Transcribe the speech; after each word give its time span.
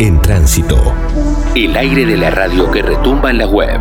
En 0.00 0.20
tránsito. 0.20 0.92
El 1.54 1.76
aire 1.76 2.04
de 2.04 2.16
la 2.16 2.30
radio 2.30 2.70
que 2.70 2.82
retumba 2.82 3.30
en 3.30 3.38
la 3.38 3.46
web. 3.46 3.80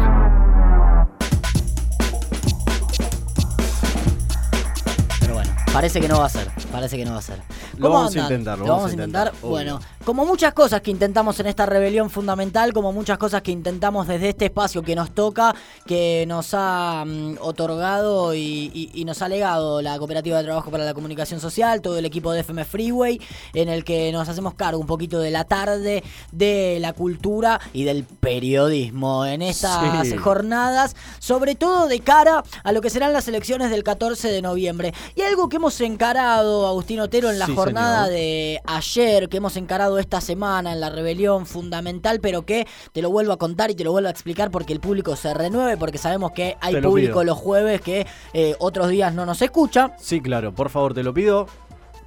Pero 5.20 5.34
bueno, 5.34 5.52
parece 5.74 6.00
que 6.00 6.08
no 6.08 6.20
va 6.20 6.26
a 6.26 6.30
ser. 6.30 6.48
Parece 6.72 6.98
que 6.98 7.06
no 7.06 7.14
va 7.14 7.18
a 7.18 7.22
ser. 7.22 7.40
Lo 7.78 7.88
¿Cómo 7.88 7.96
vamos 7.96 8.16
a 8.16 8.20
intentar, 8.20 8.58
lo 8.60 8.66
Lo 8.68 8.74
vamos 8.74 8.90
a 8.90 8.94
intentar. 8.94 9.34
Bueno, 9.42 9.80
como 10.06 10.26
muchas 10.26 10.54
cosas 10.54 10.82
que 10.82 10.92
intentamos 10.92 11.40
en 11.40 11.48
esta 11.48 11.66
rebelión 11.66 12.10
fundamental, 12.10 12.72
como 12.74 12.92
muchas 12.94 13.18
cosas 13.18 13.42
que 13.42 13.52
intentamos 13.52 14.08
desde 14.08 14.30
este 14.30 14.46
espacio 14.46 14.82
que 14.84 14.96
nos 14.96 15.12
toca, 15.12 15.56
que 15.86 16.26
nos 16.28 16.50
ha 16.54 17.04
mm, 17.06 17.38
otorgado 17.42 18.34
y, 18.36 18.72
y- 18.74 18.92
y 18.94 19.06
nos 19.06 19.22
ha 19.22 19.28
legado 19.30 19.82
la 19.82 19.98
Cooperativa 19.98 20.38
de 20.38 20.44
Trabajo 20.44 20.70
para 20.72 20.84
la 20.86 20.94
Comunicación 20.94 21.40
Social, 21.40 21.82
todo 21.82 21.98
el 21.98 22.06
equipo 22.06 22.32
de 22.32 22.42
FM 22.42 22.64
Freeway, 22.66 23.20
en 23.54 23.70
el 23.70 23.84
que 23.84 24.12
nos 24.12 24.30
hacemos 24.30 24.54
cargo 24.54 24.80
un 24.80 24.88
poquito 24.88 25.20
de 25.20 25.32
la 25.32 25.46
tarde, 25.46 26.04
de 26.32 26.78
la 26.80 26.94
cultura 26.94 27.60
y 27.74 27.84
del 27.84 28.04
periodismo 28.04 29.26
en 29.26 29.42
estas 29.42 30.08
Sí. 30.08 30.18
jornadas, 30.18 30.96
sobre 31.20 31.56
todo 31.56 31.88
de 31.88 32.00
cara 32.02 32.44
a 32.64 32.72
lo 32.72 32.82
que 32.82 32.90
serán 32.90 33.14
las 33.14 33.28
elecciones 33.28 33.72
del 33.72 33.84
14 33.84 34.30
de 34.30 34.42
noviembre. 34.42 34.94
Y 35.16 35.22
algo 35.22 35.50
que 35.50 35.56
hemos 35.58 35.80
encarado, 35.82 36.68
Agustín 36.68 37.00
Otero, 37.00 37.30
en 37.32 37.40
la 37.40 37.46
Sí, 37.48 37.56
jornada 37.74 38.08
de 38.10 38.62
ayer, 38.66 39.30
que 39.30 39.38
hemos 39.38 39.58
encarado 39.58 39.98
esta 40.00 40.22
semana 40.22 40.74
en 40.74 40.80
la 40.80 40.90
rebelión 40.90 41.46
fundamental, 41.46 42.20
pero 42.20 42.46
que 42.46 42.68
te 42.92 43.02
lo 43.02 43.10
vuelvo 43.10 43.34
a 43.34 43.38
contar 43.38 43.72
y 43.72 43.76
te 43.76 43.84
lo 43.84 43.92
vuelvo 43.92 44.08
a 44.08 44.12
explicar 44.12 44.52
porque 44.52 44.74
el 44.74 44.80
público 44.80 45.16
se 45.16 45.34
renueve, 45.34 45.78
porque 45.78 45.98
sabemos 45.98 46.32
que 46.32 46.58
hay 46.62 46.74
lo 46.76 46.90
público 46.90 47.14
pido. 47.14 47.24
los 47.24 47.38
jueves 47.38 47.82
que 47.82 48.06
eh, 48.34 48.56
otros 48.60 48.90
días 48.90 49.14
no 49.14 49.26
nos 49.26 49.42
escucha 49.42 49.96
Sí, 50.00 50.22
claro, 50.22 50.54
por 50.54 50.70
favor, 50.70 50.94
te 50.94 51.04
lo 51.04 51.14
pido. 51.14 51.48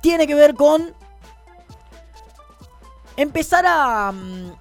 tiene 0.01 0.27
que 0.27 0.34
ver 0.34 0.55
con 0.55 0.92
empezar 3.17 3.64
a 3.67 4.12
mm, 4.12 4.53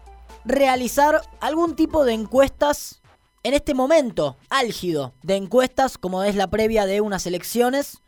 realizar 0.46 1.22
algún 1.40 1.76
tipo 1.76 2.06
de 2.06 2.14
encuestas 2.14 3.02
en 3.44 3.54
este 3.54 3.74
momento 3.74 4.38
álgido 4.50 5.14
de 5.22 5.36
encuestas 5.36 5.98
como 5.98 6.24
es 6.24 6.36
la 6.36 6.48
previa 6.48 6.86
de 6.86 7.02
unas 7.02 7.26
elecciones 7.28 8.02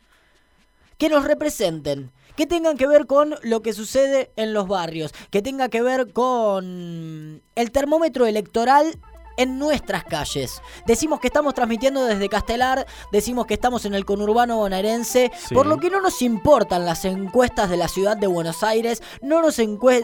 que 0.96 1.08
nos 1.08 1.24
representen, 1.24 2.10
que 2.38 2.46
tengan 2.46 2.76
que 2.76 2.86
ver 2.86 3.08
con 3.08 3.34
lo 3.42 3.62
que 3.62 3.72
sucede 3.72 4.30
en 4.36 4.54
los 4.54 4.68
barrios, 4.68 5.12
que 5.32 5.42
tenga 5.42 5.68
que 5.68 5.82
ver 5.82 6.12
con 6.12 7.42
el 7.56 7.70
termómetro 7.72 8.26
electoral 8.26 8.96
en 9.38 9.58
nuestras 9.58 10.04
calles. 10.04 10.60
Decimos 10.86 11.20
que 11.20 11.28
estamos 11.28 11.54
transmitiendo 11.54 12.04
desde 12.04 12.28
Castelar, 12.28 12.86
decimos 13.10 13.46
que 13.46 13.54
estamos 13.54 13.86
en 13.86 13.94
el 13.94 14.04
conurbano 14.04 14.58
bonaerense, 14.58 15.32
Sí. 15.48 15.54
por 15.54 15.66
lo 15.66 15.78
que 15.78 15.88
no 15.88 16.00
nos 16.02 16.20
importan 16.20 16.84
las 16.84 17.04
encuestas 17.06 17.70
de 17.70 17.76
la 17.78 17.88
ciudad 17.88 18.16
de 18.16 18.26
Buenos 18.26 18.62
Aires, 18.62 19.02
no 19.22 19.40
nos, 19.40 19.58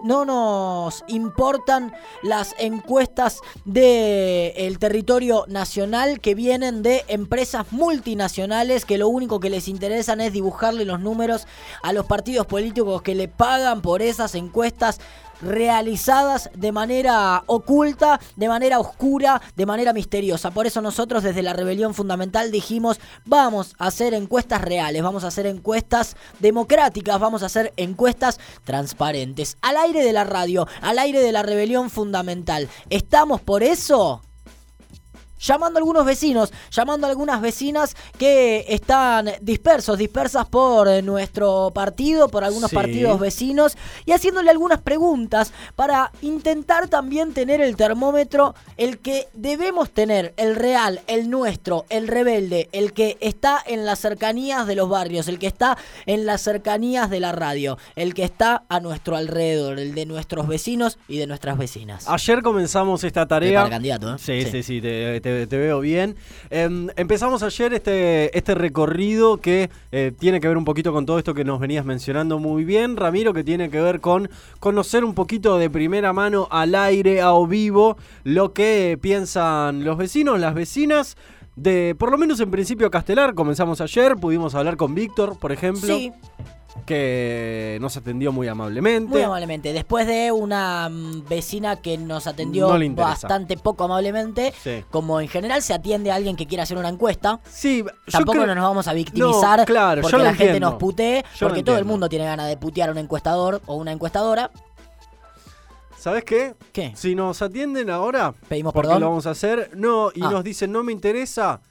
no 0.05 0.25
nos 0.25 1.05
importan 1.09 1.93
las 2.23 2.55
encuestas 2.59 3.41
del 3.65 4.79
territorio 4.79 5.45
nacional 5.49 6.21
que 6.21 6.35
vienen 6.35 6.83
de 6.83 7.05
empresas 7.09 7.67
multinacionales 7.73 8.85
que 8.85 8.99
lo 8.99 9.09
único 9.09 9.41
que 9.41 9.51
les 9.51 9.69
interesan 9.69 10.21
es 10.21 10.33
dibujarle 10.33 10.85
los 10.85 11.01
números 11.01 11.47
a 11.83 11.93
los 11.93 12.07
partidos 12.07 12.47
políticos 12.47 13.03
que 13.03 13.15
le 13.15 13.29
pagan 13.29 13.83
por 13.83 14.01
esas 14.01 14.35
encuestas 14.35 15.01
realizadas 15.41 16.51
de 16.55 16.73
manera 16.73 17.43
oculta, 17.47 18.21
de 18.37 18.49
manera 18.49 18.79
oscura, 18.79 19.41
de 19.57 19.67
manera 19.67 19.93
misteriosa. 19.93 20.51
Por 20.51 20.67
eso 20.67 20.81
nosotros 20.81 21.23
desde 21.23 21.43
la 21.43 21.53
rebelión 21.53 21.95
fundamental 21.95 22.51
dijimos, 22.51 23.01
vamos 23.25 23.75
a 23.79 23.87
hacer 23.87 24.15
encuestas 24.15 24.61
reales, 24.61 25.03
vamos 25.03 25.25
a 25.25 25.29
hacer 25.29 25.47
encuestas 25.47 26.17
democráticas, 26.41 27.19
vamos 27.21 27.43
a 27.43 27.47
hacer 27.47 27.73
encuestas 27.77 28.39
transparentes. 28.65 29.57
Al 29.63 29.77
aire 29.77 30.05
de 30.05 30.13
la 30.13 30.25
radio, 30.25 30.67
al 30.81 30.99
aire 30.99 31.21
de 31.21 31.33
la 31.33 31.43
rebelión 31.43 31.91
fundamental. 31.91 32.69
¿Estamos 32.91 33.41
por 33.41 33.63
eso? 33.63 34.23
Llamando 35.45 35.79
a 35.79 35.81
algunos 35.81 36.05
vecinos, 36.05 36.53
llamando 36.71 37.07
a 37.07 37.11
algunas 37.11 37.41
vecinas 37.41 37.95
que 38.19 38.65
están 38.69 39.31
dispersos, 39.41 39.99
dispersas 39.99 40.47
por 40.47 40.89
eh, 40.89 41.03
nuestro 41.03 41.71
partido, 41.75 42.29
por 42.29 42.45
algunos 42.45 42.71
Sí. 42.71 42.77
partidos 42.77 43.21
vecinos, 43.21 43.77
y 44.07 44.13
haciéndole 44.13 44.51
algunas 44.51 44.81
preguntas 44.81 45.53
para 45.77 46.11
intentar 46.23 46.89
también 46.89 47.33
tener 47.35 47.61
el 47.61 47.77
termómetro, 47.77 48.55
el 48.77 48.99
que 48.99 49.29
debemos 49.35 49.91
tener, 49.91 50.33
el 50.37 50.57
real, 50.57 51.01
el 51.07 51.29
nuestro, 51.31 51.85
el 51.89 52.09
rebelde, 52.09 52.69
el 52.73 52.93
que 52.93 53.17
está 53.21 53.63
en 53.67 53.85
las 53.85 53.99
cercanías 54.01 54.67
de 54.67 54.75
los 54.77 54.89
barrios, 54.89 55.29
el 55.29 55.39
que 55.39 55.47
está 55.47 55.77
en 56.07 56.27
las 56.27 56.41
cercanías 56.43 57.11
de 57.11 57.21
la 57.21 57.33
radio, 57.33 57.79
el 57.97 58.15
que 58.15 58.25
está 58.25 58.65
a 58.69 58.81
nuestro 58.81 59.17
alrededor, 59.17 59.79
el 59.79 59.95
de 59.95 60.07
nuestros 60.07 60.47
vecinos 60.49 60.99
y 61.09 61.19
de 61.19 61.27
nuestras 61.27 61.59
vecinas. 61.59 62.09
Ayer 62.09 62.43
comenzamos 62.43 63.05
esta 63.05 63.27
tarea. 63.27 63.69
Candidato, 63.69 64.15
¿eh? 64.15 64.17
Sí, 64.19 64.43
Sí. 64.45 64.51
sí, 64.51 64.63
sí, 64.63 64.81
te, 64.81 65.21
te- 65.21 65.34
te 65.47 65.57
veo 65.59 65.81
bien. 65.81 66.17
Em, 66.51 66.89
empezamos 66.97 67.43
ayer 67.43 67.75
este, 67.75 68.37
este 68.37 68.55
recorrido 68.55 69.39
que 69.39 69.71
eh, 69.93 70.13
tiene 70.19 70.41
que 70.41 70.49
ver 70.49 70.57
un 70.57 70.65
poquito 70.65 70.93
con 70.93 71.07
todo 71.07 71.19
esto 71.19 71.35
que 71.35 71.45
nos 71.45 71.61
venías 71.61 71.85
mencionando 71.85 72.39
muy 72.39 72.65
bien, 72.65 72.97
Ramiro, 72.97 73.33
que 73.33 73.45
tiene 73.45 73.71
que 73.71 73.81
ver 73.81 74.01
con 74.01 74.31
conocer 74.61 75.05
un 75.05 75.15
poquito 75.15 75.59
de 75.59 75.71
primera 75.71 76.13
mano 76.13 76.49
al 76.51 76.75
aire, 76.75 77.21
a 77.21 77.33
o 77.35 77.47
vivo, 77.47 77.97
lo 78.23 78.53
que 78.53 78.99
piensan 79.01 79.85
los 79.85 79.97
vecinos, 79.97 80.41
las 80.41 80.55
vecinas. 80.55 81.17
De, 81.57 81.95
por 81.97 82.11
lo 82.11 82.19
menos 82.19 82.41
en 82.41 82.51
principio 82.51 82.91
Castelar, 82.91 83.35
comenzamos 83.35 83.81
ayer, 83.81 84.17
pudimos 84.17 84.57
hablar 84.57 84.77
con 84.77 84.95
Víctor, 84.95 85.39
por 85.39 85.53
ejemplo, 85.53 85.97
Sí, 85.97 86.13
que 86.87 87.79
nos 87.81 87.97
atendió 87.97 88.31
muy 88.33 88.47
amablemente. 88.49 89.11
Muy 89.11 89.23
amablemente. 89.23 89.73
Después 89.73 90.07
de 90.07 90.33
una 90.33 90.89
mm, 90.91 91.25
vecina 91.29 91.77
que 91.77 91.97
nos 91.97 92.27
atendió 92.27 92.77
No 92.77 92.95
bastante 92.95 93.57
poco 93.57 93.85
amablemente, 93.85 94.53
Sí. 94.63 94.85
como 94.91 95.21
en 95.21 95.29
general 95.29 95.63
se 95.63 95.73
atiende 95.73 96.11
a 96.11 96.17
alguien 96.17 96.37
que 96.37 96.47
quiere 96.47 96.63
hacer 96.63 96.77
una 96.77 96.89
encuesta. 96.91 97.41
Sí, 97.49 97.83
yo 97.83 97.91
Tampoco 98.13 98.33
creo- 98.39 98.47
no 98.49 98.55
nos 98.55 98.65
vamos 98.65 98.89
a 98.89 98.93
victimizar 98.93 99.61
No, 99.61 99.65
claro, 99.65 100.03
yo 100.03 100.09
porque 100.11 100.25
la 100.25 100.35
gente 100.35 100.61
nos 100.61 100.75
putee, 100.75 101.25
Yo 101.37 101.47
porque 101.49 101.63
todo 101.63 101.79
el 101.79 101.85
mundo 101.85 102.09
tiene 102.09 102.25
ganas 102.27 102.49
de 102.49 102.57
putear 102.57 102.91
a 102.91 102.93
un 102.93 102.99
encuestador 102.99 103.63
o 103.67 103.77
una 103.77 103.93
encuestadora. 103.93 104.51
¿Sabes 105.99 106.25
qué? 106.25 106.55
¿Qué? 106.73 106.93
Si 106.95 107.15
nos 107.15 107.41
atienden 107.41 107.89
ahora, 107.89 108.35
Pedimos 108.49 108.75
porque 108.75 108.89
perdón. 108.89 109.01
lo 109.01 109.09
vamos 109.09 109.27
a 109.27 109.31
hacer, 109.31 109.71
no, 109.75 110.11
y 110.15 110.23
Ah. 110.23 110.29
nos 110.31 110.45
dicen 110.45 110.71
no 110.71 110.83
me 110.83 110.93
interesa, 110.93 111.63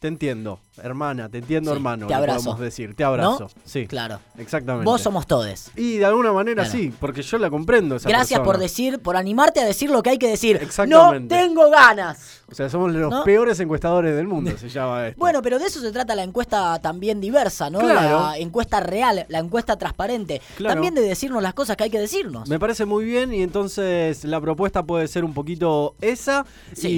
te 0.00 0.08
entiendo, 0.08 0.58
hermana, 0.82 1.28
te 1.28 1.38
entiendo, 1.38 1.70
Sí, 1.70 1.76
hermano, 1.76 2.06
te 2.06 2.14
abrazo. 2.14 2.40
podemos 2.44 2.60
decir, 2.60 2.94
te 2.94 3.04
abrazo. 3.04 3.44
¿No? 3.54 3.62
Sí, 3.64 3.86
Claro. 3.86 4.18
exactamente. 4.38 4.84
Vos 4.84 5.00
somos 5.00 5.26
todes. 5.26 5.70
Y 5.76 5.98
de 5.98 6.04
alguna 6.04 6.32
manera 6.32 6.64
Claro. 6.64 6.78
sí, 6.78 6.92
porque 7.00 7.22
yo 7.22 7.38
la 7.38 7.50
comprendo 7.50 7.96
esa 7.96 8.08
Gracias 8.08 8.40
por 8.40 8.58
decir, 8.58 8.98
por 9.00 9.16
animarte 9.16 9.60
a 9.60 9.64
decir 9.64 9.90
lo 9.90 10.02
que 10.02 10.10
hay 10.10 10.18
que 10.18 10.28
decir. 10.28 10.56
No 10.56 10.62
Exactamente. 10.62 11.34
tengo 11.34 11.70
ganas. 11.70 12.40
O 12.50 12.54
sea, 12.54 12.68
somos 12.68 12.92
los 12.92 13.10
¿No? 13.10 13.24
peores 13.24 13.58
encuestadores 13.60 14.14
del 14.14 14.26
mundo, 14.28 14.50
se 14.58 14.68
llama 14.68 15.08
esto. 15.08 15.18
Bueno, 15.18 15.40
pero 15.42 15.58
de 15.58 15.66
eso 15.66 15.80
se 15.80 15.90
trata 15.90 16.14
la 16.14 16.22
encuesta 16.22 16.78
también 16.80 17.20
diversa, 17.20 17.70
¿no? 17.70 17.78
Claro. 17.78 18.20
La 18.30 18.38
encuesta 18.38 18.80
real, 18.80 19.24
la 19.28 19.38
encuesta 19.38 19.76
transparente. 19.76 20.40
Claro. 20.56 20.74
También 20.74 20.94
de 20.94 21.00
decirnos 21.00 21.42
las 21.42 21.54
cosas 21.54 21.76
que 21.76 21.84
hay 21.84 21.90
que 21.90 21.98
decirnos. 22.00 22.48
Me 22.48 22.58
parece 22.58 22.84
muy 22.84 23.04
bien 23.04 23.32
y 23.32 23.42
entonces 23.42 24.24
la 24.24 24.40
propuesta 24.40 24.82
puede 24.82 25.08
ser 25.08 25.24
un 25.24 25.32
poquito 25.34 25.94
esa. 26.00 26.44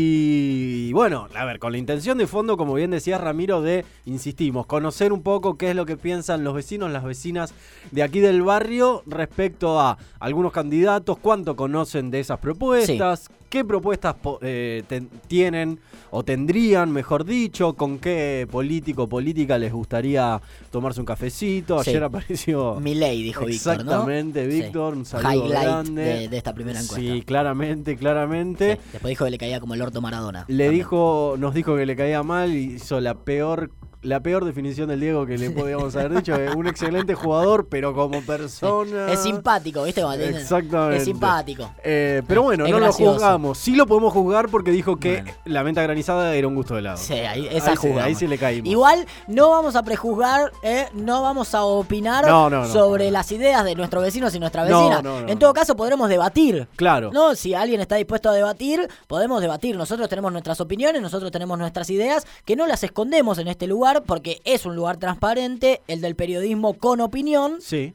Y 0.04 0.92
bueno, 0.92 1.28
a 1.34 1.44
ver, 1.44 1.58
con 1.58 1.72
la 1.72 1.78
intención 1.78 2.18
de 2.18 2.26
fondo, 2.26 2.56
como 2.56 2.74
bien 2.74 2.90
decía 2.90 3.18
Ramiro, 3.18 3.60
de, 3.62 3.73
insistimos, 4.04 4.66
conocer 4.66 5.12
un 5.12 5.22
poco 5.22 5.56
qué 5.56 5.70
es 5.70 5.76
lo 5.76 5.86
que 5.86 5.96
piensan 5.96 6.44
los 6.44 6.54
vecinos, 6.54 6.90
las 6.90 7.04
vecinas 7.04 7.54
de 7.90 8.02
aquí 8.02 8.20
del 8.20 8.42
barrio 8.42 9.02
respecto 9.06 9.80
a 9.80 9.98
algunos 10.20 10.52
candidatos, 10.52 11.18
cuánto 11.18 11.56
conocen 11.56 12.10
de 12.10 12.20
esas 12.20 12.38
propuestas. 12.38 13.30
¿Qué 13.54 13.64
propuestas 13.64 14.16
eh, 14.42 14.82
ten- 14.88 15.08
tienen 15.28 15.78
o 16.10 16.24
tendrían, 16.24 16.90
mejor 16.90 17.24
dicho? 17.24 17.74
¿Con 17.74 18.00
qué 18.00 18.48
político 18.50 19.04
o 19.04 19.08
política 19.08 19.58
les 19.58 19.72
gustaría 19.72 20.40
tomarse 20.72 20.98
un 20.98 21.06
cafecito? 21.06 21.80
Sí. 21.84 21.90
Ayer 21.90 22.02
apareció... 22.02 22.80
Milei, 22.80 23.22
dijo 23.22 23.44
Víctor, 23.44 23.76
¿no? 23.76 23.82
Exactamente, 23.82 24.50
Sí. 24.50 24.60
Víctor, 24.60 24.94
un 24.94 25.04
saludo 25.04 25.30
Highlight 25.46 25.62
grande. 25.62 26.02
de, 26.02 26.28
de 26.30 26.36
esta 26.36 26.52
primera 26.52 26.80
encuesta. 26.80 27.14
Sí, 27.14 27.22
claramente, 27.22 27.96
claramente. 27.96 28.72
Sí, 28.74 28.80
Después 28.94 29.10
dijo 29.10 29.24
que 29.24 29.30
le 29.30 29.38
caía 29.38 29.60
como 29.60 29.74
el 29.74 29.82
orto 29.82 30.00
Maradona. 30.00 30.46
Le 30.48 30.64
también. 30.64 30.72
dijo, 30.72 31.36
nos 31.38 31.54
dijo 31.54 31.76
que 31.76 31.86
le 31.86 31.94
caía 31.94 32.24
mal 32.24 32.52
y 32.52 32.74
hizo 32.74 33.00
la 33.00 33.14
peor, 33.14 33.70
la 34.04 34.20
peor 34.20 34.44
definición 34.44 34.88
del 34.88 35.00
Diego 35.00 35.26
que 35.26 35.36
le 35.38 35.50
podíamos 35.50 35.96
haber 35.96 36.14
dicho. 36.14 36.34
Es 36.36 36.54
un 36.54 36.66
excelente 36.66 37.14
jugador, 37.14 37.66
pero 37.68 37.94
como 37.94 38.20
persona. 38.22 39.10
Es 39.10 39.20
simpático, 39.20 39.82
¿viste? 39.84 40.02
Exactamente. 40.28 40.96
Es 40.98 41.04
simpático. 41.04 41.70
Eh, 41.82 42.22
pero 42.28 42.42
bueno, 42.42 42.64
Es 42.66 42.70
no 42.70 42.76
gracioso. 42.78 43.04
lo 43.04 43.12
juzgamos. 43.14 43.58
Sí 43.58 43.74
lo 43.74 43.86
podemos 43.86 44.12
juzgar 44.12 44.48
porque 44.48 44.70
dijo 44.70 44.96
que 44.96 45.22
Bueno. 45.22 45.32
la 45.46 45.64
menta 45.64 45.82
granizada 45.82 46.34
era 46.34 46.46
un 46.48 46.54
gusto 46.54 46.74
de 46.74 46.80
helado. 46.80 46.96
Sí, 46.98 47.14
ahí, 47.14 47.48
esa 47.50 47.70
ahí, 47.70 47.76
sí, 47.76 47.82
jugamos. 47.82 48.02
ahí 48.04 48.14
sí 48.14 48.26
le 48.26 48.38
caímos. 48.38 48.68
Igual 48.70 49.06
no 49.26 49.50
vamos 49.50 49.76
a 49.76 49.82
prejuzgar, 49.82 50.52
¿eh? 50.62 50.86
no 50.94 51.22
vamos 51.22 51.54
a 51.54 51.64
opinar 51.64 52.26
No, 52.26 52.50
no, 52.50 52.60
no. 52.62 52.68
sobre 52.72 53.10
las 53.10 53.30
ideas 53.32 53.64
de 53.64 53.74
nuestros 53.74 54.02
vecinos 54.02 54.34
y 54.34 54.38
nuestra 54.40 54.62
vecina. 54.64 55.02
no, 55.02 55.20
no, 55.22 55.28
en 55.28 55.38
todo 55.38 55.52
caso, 55.52 55.74
podremos 55.76 56.08
debatir. 56.08 56.68
Claro. 56.76 57.10
No, 57.12 57.34
si 57.34 57.54
alguien 57.54 57.80
está 57.80 57.96
dispuesto 57.96 58.28
a 58.28 58.32
debatir, 58.32 58.86
podemos 59.06 59.40
debatir. 59.40 59.76
Nosotros 59.76 60.08
tenemos 60.08 60.30
nuestras 60.32 60.60
opiniones, 60.60 61.00
nosotros 61.02 61.30
tenemos 61.32 61.58
nuestras 61.58 61.88
ideas, 61.90 62.26
que 62.44 62.56
no 62.56 62.66
las 62.66 62.82
escondemos 62.84 63.38
en 63.38 63.48
este 63.48 63.66
lugar 63.66 63.93
porque 64.02 64.40
es 64.44 64.66
un 64.66 64.74
lugar 64.74 64.96
transparente, 64.96 65.82
el 65.86 66.00
del 66.00 66.16
periodismo 66.16 66.74
con 66.74 67.00
opinión. 67.00 67.60
Sí. 67.60 67.94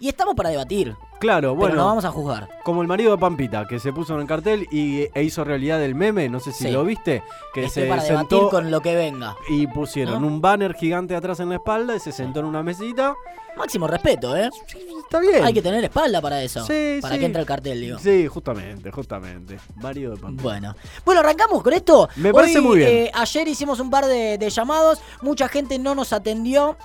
Y 0.00 0.08
estamos 0.08 0.34
para 0.36 0.50
debatir. 0.50 0.94
Claro, 1.18 1.48
Pero 1.48 1.54
bueno. 1.56 1.74
no 1.74 1.86
vamos 1.86 2.04
a 2.04 2.10
juzgar. 2.12 2.48
Como 2.62 2.82
el 2.82 2.86
marido 2.88 3.10
de 3.10 3.18
Pampita, 3.18 3.66
que 3.66 3.80
se 3.80 3.92
puso 3.92 4.14
en 4.14 4.20
el 4.20 4.26
cartel 4.28 4.68
y, 4.70 5.08
e 5.12 5.22
hizo 5.24 5.42
realidad 5.42 5.82
el 5.82 5.96
meme, 5.96 6.28
no 6.28 6.38
sé 6.38 6.52
si 6.52 6.64
Sí. 6.66 6.70
lo 6.70 6.84
viste, 6.84 7.24
que 7.52 7.64
Estoy 7.64 7.82
se 7.84 7.88
para 7.88 8.04
debatir 8.04 8.28
sentó 8.38 8.48
con 8.50 8.70
lo 8.70 8.80
que 8.80 8.94
venga. 8.94 9.34
y 9.48 9.66
pusieron 9.66 10.22
¿No? 10.22 10.28
un 10.28 10.40
banner 10.40 10.74
gigante 10.74 11.16
atrás 11.16 11.40
en 11.40 11.48
la 11.48 11.56
espalda 11.56 11.96
y 11.96 12.00
se 12.00 12.12
sentó 12.12 12.38
en 12.38 12.46
una 12.46 12.62
mesita. 12.62 13.14
Máximo 13.56 13.88
respeto, 13.88 14.36
¿eh? 14.36 14.48
Está 15.02 15.18
bien. 15.18 15.42
Hay 15.42 15.52
que 15.52 15.62
tener 15.62 15.82
espalda 15.82 16.20
para 16.20 16.40
eso. 16.44 16.64
Sí, 16.64 16.98
para 17.02 17.14
sí. 17.14 17.18
que 17.20 17.26
entre 17.26 17.40
el 17.40 17.46
cartel, 17.46 17.80
digo. 17.80 17.98
Sí, 17.98 18.28
justamente, 18.28 18.92
justamente. 18.92 19.58
Marido 19.74 20.14
de 20.14 20.20
Pampita. 20.20 20.42
Bueno, 20.44 20.76
bueno, 21.04 21.20
arrancamos 21.22 21.60
con 21.64 21.72
esto. 21.72 22.08
Me 22.14 22.32
parece 22.32 22.60
muy 22.60 22.78
bien. 22.78 22.88
eh, 22.88 23.10
ayer 23.12 23.48
hicimos 23.48 23.80
un 23.80 23.90
par 23.90 24.06
de, 24.06 24.38
de 24.38 24.50
llamados, 24.50 25.00
mucha 25.22 25.48
gente 25.48 25.76
no 25.80 25.96
nos 25.96 26.12
atendió. 26.12 26.76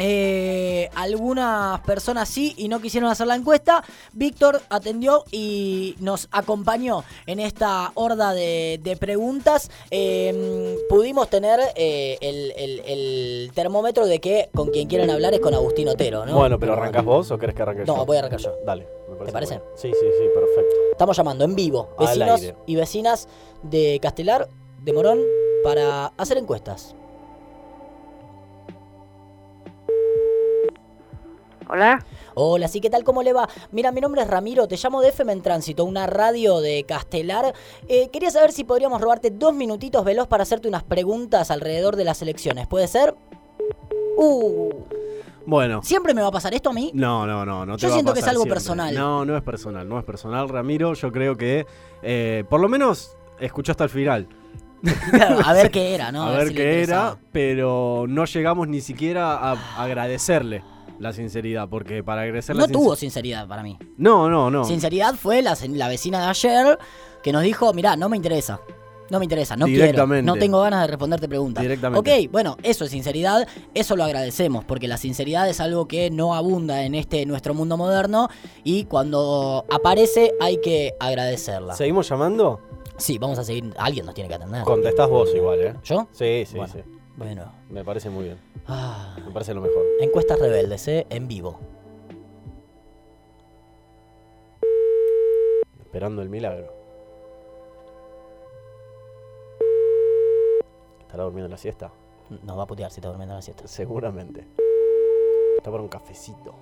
Eh, 0.00 0.88
algunas 0.96 1.80
personas 1.82 2.28
sí 2.28 2.54
y 2.56 2.68
no 2.68 2.80
quisieron 2.80 3.10
hacer 3.10 3.26
la 3.26 3.36
encuesta. 3.36 3.84
Víctor 4.12 4.60
atendió 4.70 5.24
y 5.30 5.94
nos 6.00 6.28
acompañó 6.32 7.04
en 7.26 7.38
esta 7.40 7.92
horda 7.94 8.32
de, 8.32 8.80
de 8.82 8.96
preguntas. 8.96 9.70
Eh, 9.90 10.76
pudimos 10.88 11.28
tener 11.30 11.60
eh, 11.76 12.18
el, 12.20 12.52
el- 12.56 12.80
el 12.86 13.52
termómetro 13.54 14.06
de 14.06 14.20
que 14.20 14.48
con 14.54 14.70
quien 14.70 14.88
quieren 14.88 15.10
hablar 15.10 15.34
es 15.34 15.40
con 15.40 15.54
Agustín 15.54 15.88
Otero, 15.88 16.24
¿no? 16.26 16.34
Bueno, 16.36 16.58
pero 16.58 16.72
¿arrancas 16.72 17.04
vos 17.04 17.30
o 17.30 17.38
querés 17.38 17.54
que 17.54 17.62
arranque 17.62 17.84
yo? 17.86 17.96
No, 17.96 18.06
voy 18.06 18.16
a 18.16 18.20
arrancar 18.20 18.40
yo. 18.40 18.54
Dale, 18.64 18.86
me 19.08 19.16
parece. 19.16 19.32
parece? 19.32 19.54
bueno. 19.58 19.70
Sí, 19.76 19.88
sí, 19.92 20.06
sí, 20.18 20.24
perfecto. 20.34 20.76
Estamos 20.92 21.16
llamando 21.16 21.44
en 21.44 21.54
vivo 21.54 21.90
vecinos 21.98 22.40
y 22.66 22.74
vecinas 22.76 23.28
de 23.62 23.98
Castelar, 24.00 24.48
de 24.82 24.92
Morón, 24.92 25.20
para 25.62 26.06
hacer 26.16 26.38
encuestas. 26.38 26.94
Hola. 31.72 32.04
Hola, 32.34 32.66
sí, 32.66 32.80
¿qué 32.80 32.90
tal? 32.90 33.04
¿Cómo 33.04 33.22
le 33.22 33.32
va? 33.32 33.48
Mira, 33.70 33.92
mi 33.92 34.00
nombre 34.00 34.22
es 34.22 34.28
Ramiro, 34.28 34.66
te 34.66 34.76
llamo 34.76 35.00
de 35.00 35.10
FM 35.10 35.32
en 35.34 35.40
Tránsito, 35.42 35.84
una 35.84 36.06
radio 36.08 36.60
de 36.60 36.82
Castelar. 36.84 37.54
Eh, 37.88 38.08
quería 38.12 38.30
saber 38.32 38.50
si 38.50 38.64
podríamos 38.64 39.00
robarte 39.00 39.30
dos 39.30 39.54
minutitos 39.54 40.04
veloz 40.04 40.26
para 40.26 40.42
hacerte 40.42 40.66
unas 40.66 40.82
preguntas 40.82 41.50
alrededor 41.52 41.94
de 41.94 42.04
las 42.04 42.22
elecciones. 42.22 42.66
¿Puede 42.66 42.88
ser? 42.88 43.14
Uh, 44.16 44.70
Bueno. 45.46 45.80
¿siempre 45.84 46.12
me 46.12 46.22
va 46.22 46.28
a 46.28 46.32
pasar 46.32 46.54
esto 46.54 46.70
a 46.70 46.72
mí? 46.72 46.90
No, 46.92 47.24
no, 47.26 47.46
no, 47.46 47.64
no 47.64 47.76
te 47.76 47.82
Yo 47.82 47.88
va 47.88 47.94
a 47.94 47.96
siento 47.96 48.12
que 48.14 48.20
es 48.20 48.26
algo 48.26 48.42
siempre. 48.42 48.54
personal. 48.56 48.94
No, 48.94 49.24
no 49.24 49.36
es 49.36 49.42
personal, 49.42 49.88
no 49.88 49.98
es 49.98 50.04
personal, 50.04 50.48
Ramiro. 50.48 50.94
Yo 50.94 51.12
creo 51.12 51.36
que 51.36 51.66
eh, 52.02 52.44
por 52.50 52.60
lo 52.60 52.68
menos 52.68 53.16
escuchó 53.38 53.70
hasta 53.72 53.84
el 53.84 53.90
final. 53.90 54.26
Claro, 55.12 55.38
a 55.44 55.52
ver 55.52 55.70
qué 55.72 55.94
era, 55.94 56.10
¿no? 56.10 56.24
a 56.24 56.30
ver 56.32 56.48
si 56.48 56.54
qué 56.54 56.82
era, 56.82 57.16
pero 57.30 58.06
no 58.08 58.24
llegamos 58.24 58.66
ni 58.66 58.80
siquiera 58.80 59.34
a 59.36 59.52
agradecerle 59.82 60.64
la 61.00 61.12
sinceridad, 61.12 61.68
porque 61.68 62.04
para 62.04 62.22
agradecer 62.22 62.54
la 62.54 62.60
No 62.62 62.66
sincer- 62.68 62.72
tuvo 62.80 62.94
sinceridad 62.94 63.48
para 63.48 63.62
mí. 63.62 63.76
No, 63.96 64.28
no, 64.28 64.50
no. 64.50 64.64
Sinceridad 64.64 65.14
fue 65.14 65.42
la, 65.42 65.56
la 65.70 65.88
vecina 65.88 66.20
de 66.22 66.26
ayer 66.26 66.78
que 67.22 67.32
nos 67.32 67.42
dijo, 67.42 67.72
mirá, 67.72 67.96
no 67.96 68.08
me 68.08 68.16
interesa. 68.16 68.60
No 69.10 69.18
me 69.18 69.24
interesa, 69.24 69.56
no 69.56 69.64
quiero. 69.66 69.80
Directamente. 69.86 70.24
No 70.24 70.36
tengo 70.36 70.60
ganas 70.60 70.82
de 70.82 70.86
responderte 70.86 71.26
preguntas. 71.28 71.62
Directamente. 71.62 72.26
Ok, 72.26 72.30
bueno, 72.30 72.56
eso 72.62 72.84
es 72.84 72.92
sinceridad, 72.92 73.48
eso 73.74 73.96
lo 73.96 74.04
agradecemos, 74.04 74.64
porque 74.64 74.86
la 74.86 74.98
sinceridad 74.98 75.48
es 75.48 75.58
algo 75.58 75.88
que 75.88 76.10
no 76.12 76.32
abunda 76.36 76.84
en 76.84 76.94
este 76.94 77.26
nuestro 77.26 77.52
mundo 77.52 77.76
moderno 77.76 78.28
y 78.62 78.84
cuando 78.84 79.64
aparece 79.68 80.32
hay 80.40 80.60
que 80.60 80.94
agradecerla. 81.00 81.74
¿Seguimos 81.74 82.08
llamando? 82.08 82.60
Sí, 82.98 83.18
vamos 83.18 83.38
a 83.40 83.42
seguir, 83.44 83.74
alguien 83.78 84.06
nos 84.06 84.14
tiene 84.14 84.28
que 84.28 84.34
atender. 84.36 84.62
Contestás 84.62 85.08
vos 85.08 85.28
igual, 85.34 85.60
¿eh? 85.60 85.74
¿Yo? 85.82 86.06
Sí, 86.12 86.44
sí, 86.46 86.56
Bueno. 86.58 86.72
sí. 86.72 86.80
Bueno. 87.16 87.52
Me 87.68 87.84
parece 87.84 88.08
muy 88.10 88.24
bien. 88.24 88.38
Ah, 88.66 89.16
Me 89.24 89.30
parece 89.32 89.52
lo 89.54 89.60
mejor. 89.60 89.84
encuestas 90.00 90.38
rebeldes, 90.38 90.86
¿eh? 90.88 91.06
En 91.10 91.28
vivo. 91.28 91.58
Esperando 95.80 96.22
el 96.22 96.28
milagro. 96.28 96.72
¿Estará 101.00 101.24
durmiendo 101.24 101.48
la 101.48 101.56
siesta? 101.58 101.90
Nos 102.44 102.56
va 102.56 102.62
a 102.62 102.66
putear 102.66 102.90
si 102.92 103.00
está 103.00 103.08
durmiendo 103.08 103.34
la 103.34 103.42
siesta. 103.42 103.66
Seguramente. 103.66 104.46
Está 105.56 105.70
para 105.70 105.82
un 105.82 105.88
cafecito. 105.88 106.54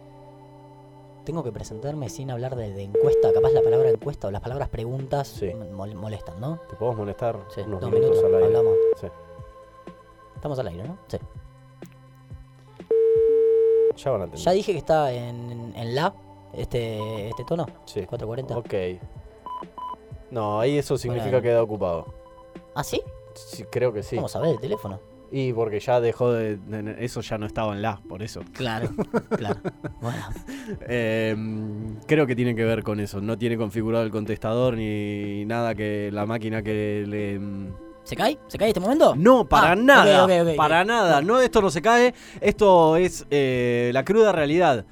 Tengo 1.24 1.44
que 1.44 1.52
presentarme 1.52 2.08
sin 2.08 2.30
hablar 2.30 2.56
de, 2.56 2.72
de 2.72 2.84
encuesta. 2.84 3.30
Capaz 3.34 3.50
la 3.52 3.60
palabra 3.60 3.90
encuesta 3.90 4.28
o 4.28 4.30
las 4.30 4.40
palabras 4.40 4.70
preguntas 4.70 5.28
Sí. 5.28 5.52
molestan, 5.54 6.40
¿no? 6.40 6.58
¿Te 6.70 6.74
podemos 6.76 6.98
molestar 7.00 7.38
Sí, 7.54 7.60
unos 7.60 7.82
dos 7.82 7.90
minutos, 7.90 8.16
minutos, 8.16 8.24
al 8.24 8.34
aire? 8.42 8.46
hablamos. 8.56 8.76
Sí. 8.98 9.06
Estamos 10.38 10.56
al 10.60 10.68
aire, 10.68 10.84
¿no? 10.84 10.96
Sí. 11.08 11.18
Ya 13.96 14.10
van 14.12 14.20
a 14.20 14.24
atender. 14.24 14.40
Ya 14.44 14.52
dije 14.52 14.72
que 14.72 14.78
está 14.78 15.12
en, 15.12 15.72
en 15.74 15.94
la, 15.94 16.14
este, 16.52 17.28
este 17.28 17.44
tono. 17.44 17.66
Sí. 17.84 18.02
440. 18.06 18.56
Ok. 18.56 19.00
No, 20.30 20.60
ahí 20.60 20.78
eso 20.78 20.96
significa 20.96 21.24
Bueno. 21.30 21.42
que 21.42 21.48
queda 21.48 21.62
ocupado. 21.62 22.14
¿Ah, 22.74 22.84
sí? 22.84 23.02
Sí, 23.34 23.64
creo 23.64 23.92
que 23.92 24.02
sí. 24.04 24.14
Vamos 24.16 24.36
a 24.36 24.40
ver 24.40 24.50
el 24.50 24.60
teléfono. 24.60 25.00
Y 25.30 25.52
porque 25.52 25.78
ya 25.80 26.00
dejó 26.00 26.32
de... 26.32 26.56
De- 26.56 27.04
Eso 27.04 27.20
ya 27.20 27.36
no 27.36 27.44
estaba 27.46 27.74
en 27.74 27.82
la, 27.82 28.00
por 28.08 28.22
eso. 28.22 28.40
Claro, 28.52 28.88
claro. 29.36 29.56
Bueno, 30.00 30.24
Eh, 30.88 31.36
creo 32.06 32.26
que 32.26 32.34
tiene 32.36 32.54
que 32.54 32.64
ver 32.64 32.82
con 32.82 33.00
eso. 33.00 33.20
No 33.20 33.36
tiene 33.36 33.56
configurado 33.58 34.04
el 34.04 34.10
contestador 34.10 34.74
ni 34.76 35.44
nada 35.44 35.74
que 35.74 36.10
la 36.12 36.24
máquina 36.24 36.62
que 36.62 37.04
le. 37.06 37.38
mm, 37.38 37.72
¿se 38.08 38.16
cae? 38.16 38.38
¿Se 38.48 38.56
cae 38.56 38.68
este 38.68 38.80
momento? 38.80 39.14
No, 39.16 39.44
para 39.46 39.72
Ah, 39.72 39.76
nada. 39.76 40.24
ok, 40.24 40.30
ok. 40.48 40.56
para 40.56 40.84
nada. 40.84 41.20
No, 41.20 41.40
esto 41.40 41.60
no 41.60 41.70
se 41.70 41.82
cae. 41.82 42.14
Esto 42.40 42.96
es 42.96 43.26
eh, 43.30 43.90
la 43.92 44.04
cruda 44.04 44.32
realidad. 44.32 44.86